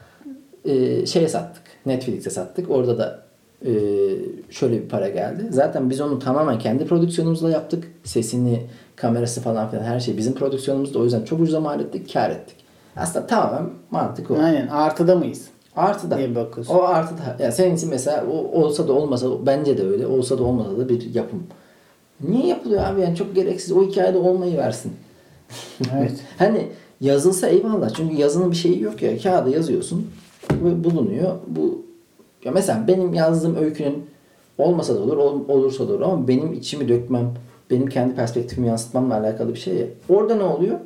[0.64, 1.62] e, şeye sattık.
[1.86, 2.70] Netflix'e sattık.
[2.70, 3.22] Orada da
[3.66, 3.72] e,
[4.50, 5.46] şöyle bir para geldi.
[5.50, 7.84] Zaten biz onu tamamen kendi prodüksiyonumuzla yaptık.
[8.04, 10.98] Sesini, kamerası falan filan her şey bizim prodüksiyonumuzda.
[10.98, 12.56] O yüzden çok ucuza mal ettik, kar ettik.
[12.96, 14.34] Aslında tamamen mantık o.
[14.38, 15.48] Aynen artıda mıyız?
[15.76, 16.18] Artı da.
[16.18, 16.74] Diye bakıyorsun.
[16.74, 17.44] O artı da.
[17.44, 20.06] Ya senin için mesela o olsa da olmasa bence de öyle.
[20.06, 21.46] Olsa da olmasa da bir yapım.
[22.28, 23.72] Niye yapılıyor abi yani çok gereksiz.
[23.72, 24.92] O hikayede olmayı versin.
[25.98, 26.12] Evet.
[26.38, 26.66] hani
[27.00, 27.90] yazılsa eyvallah.
[27.94, 29.18] Çünkü yazının bir şeyi yok ya.
[29.18, 30.06] Kağıda yazıyorsun
[30.52, 31.36] ve bulunuyor.
[31.46, 31.82] Bu
[32.44, 34.04] ya mesela benim yazdığım öykünün
[34.58, 37.30] olmasa da olur, ol- olursa da olur ama benim içimi dökmem,
[37.70, 39.86] benim kendi perspektifimi yansıtmamla alakalı bir şey ya.
[40.08, 40.78] Orada ne oluyor?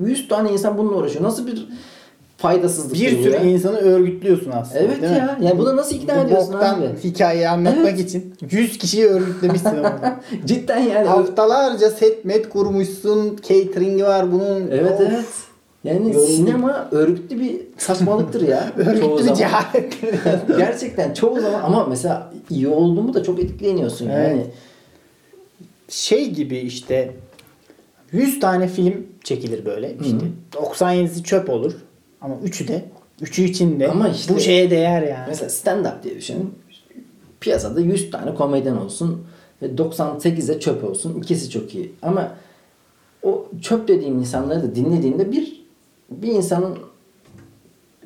[0.00, 1.24] 100 tane insan bununla uğraşıyor.
[1.24, 1.68] Nasıl bir
[2.38, 3.40] faydasızlıktır Bir sürü ya.
[3.42, 5.18] insanı örgütlüyorsun aslında Evet değil mi?
[5.18, 5.38] ya.
[5.40, 6.84] Yani buna nasıl ikna Bu ediyorsun abi?
[7.04, 8.00] hikayeyi anlatmak Evet.
[8.00, 10.20] için 100 kişiyi örgütlemişsin ama.
[10.44, 11.08] Cidden yani.
[11.08, 13.36] Haftalarca set met kurmuşsun.
[13.36, 14.70] Catering'i var bunun.
[14.70, 15.00] Evet Of.
[15.00, 15.24] evet.
[15.84, 16.26] Yani Yoruldum.
[16.26, 18.72] sinema örgütlü bir saçmalıktır ya.
[18.78, 20.14] Örgütlü bir cehalettir.
[20.58, 24.24] Gerçekten çoğu zaman ama mesela iyi oldu mu da çok etkileniyorsun yani.
[24.34, 24.46] Evet.
[25.88, 27.10] şey gibi işte
[28.12, 30.16] 100 tane film çekilir böyle işte.
[30.52, 31.72] 97'si çöp olur
[32.20, 32.84] ama 3'ü de
[33.22, 35.24] 3'ü için de Ama işte- bu şeye değer yani.
[35.28, 36.54] Mesela stand up diye düşünün.
[37.40, 39.26] Piyasada 100 tane komedyen olsun
[39.62, 41.20] ve 98'e çöp olsun.
[41.22, 41.92] İkisi çok iyi.
[42.02, 42.32] Ama
[43.22, 45.58] o çöp dediğim insanları da dinlediğinde bir
[46.10, 46.78] bir insanın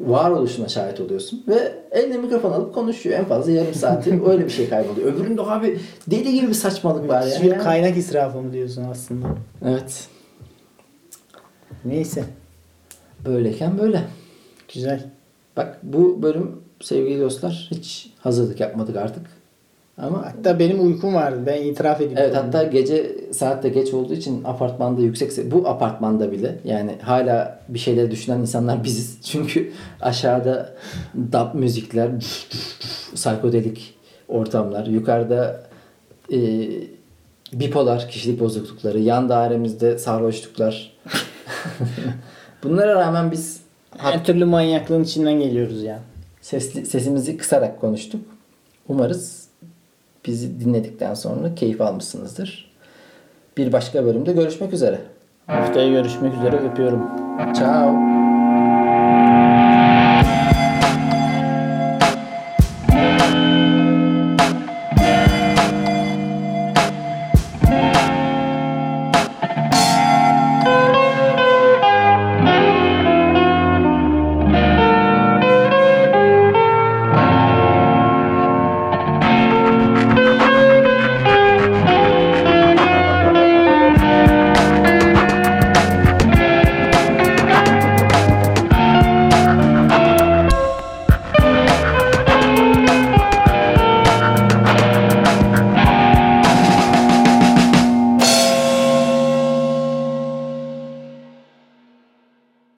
[0.01, 3.19] varoluşuna şahit oluyorsun ve eline mikrofon alıp konuşuyor.
[3.19, 5.13] En fazla yarım saati öyle bir şey kayboluyor.
[5.13, 7.43] Öbüründe abi deli gibi bir saçmalık var ya.
[7.43, 7.63] Bir Yani.
[7.63, 9.27] kaynak israfı mı diyorsun aslında?
[9.65, 10.09] Evet.
[11.85, 12.25] Neyse.
[13.25, 14.03] Böyleyken böyle.
[14.75, 15.01] Güzel.
[15.57, 16.51] Bak bu bölüm
[16.81, 19.27] sevgili dostlar hiç hazırlık yapmadık artık.
[19.99, 21.43] Ama Hatta benim uykum vardı.
[21.47, 22.19] Ben itiraf edeyim.
[22.19, 26.97] Evet hatta gece saat de geç olduğu için apartmanda yüksek se- bu apartmanda bile yani
[27.03, 29.19] hala bir şeyler düşünen insanlar biziz.
[29.25, 30.75] Çünkü aşağıda
[31.33, 32.11] dub müzikler,
[33.15, 33.95] psikodelik
[34.29, 35.63] ortamlar, yukarıda
[36.33, 36.39] e,
[37.53, 40.93] bipolar kişilik bozuklukları, yan dairemizde sarhoşluklar.
[42.63, 43.61] Bunlara rağmen biz
[43.99, 45.99] her türlü manyaklığın içinden geliyoruz ya.
[46.41, 48.21] sesli, sesimizi kısarak konuştuk.
[48.89, 49.49] Umarız
[50.27, 52.73] bizi dinledikten sonra keyif almışsınızdır.
[53.57, 54.99] Bir başka bölümde görüşmek üzere.
[55.47, 56.57] Haftaya görüşmek üzere.
[56.57, 57.03] Öpüyorum.
[57.55, 58.12] Ciao.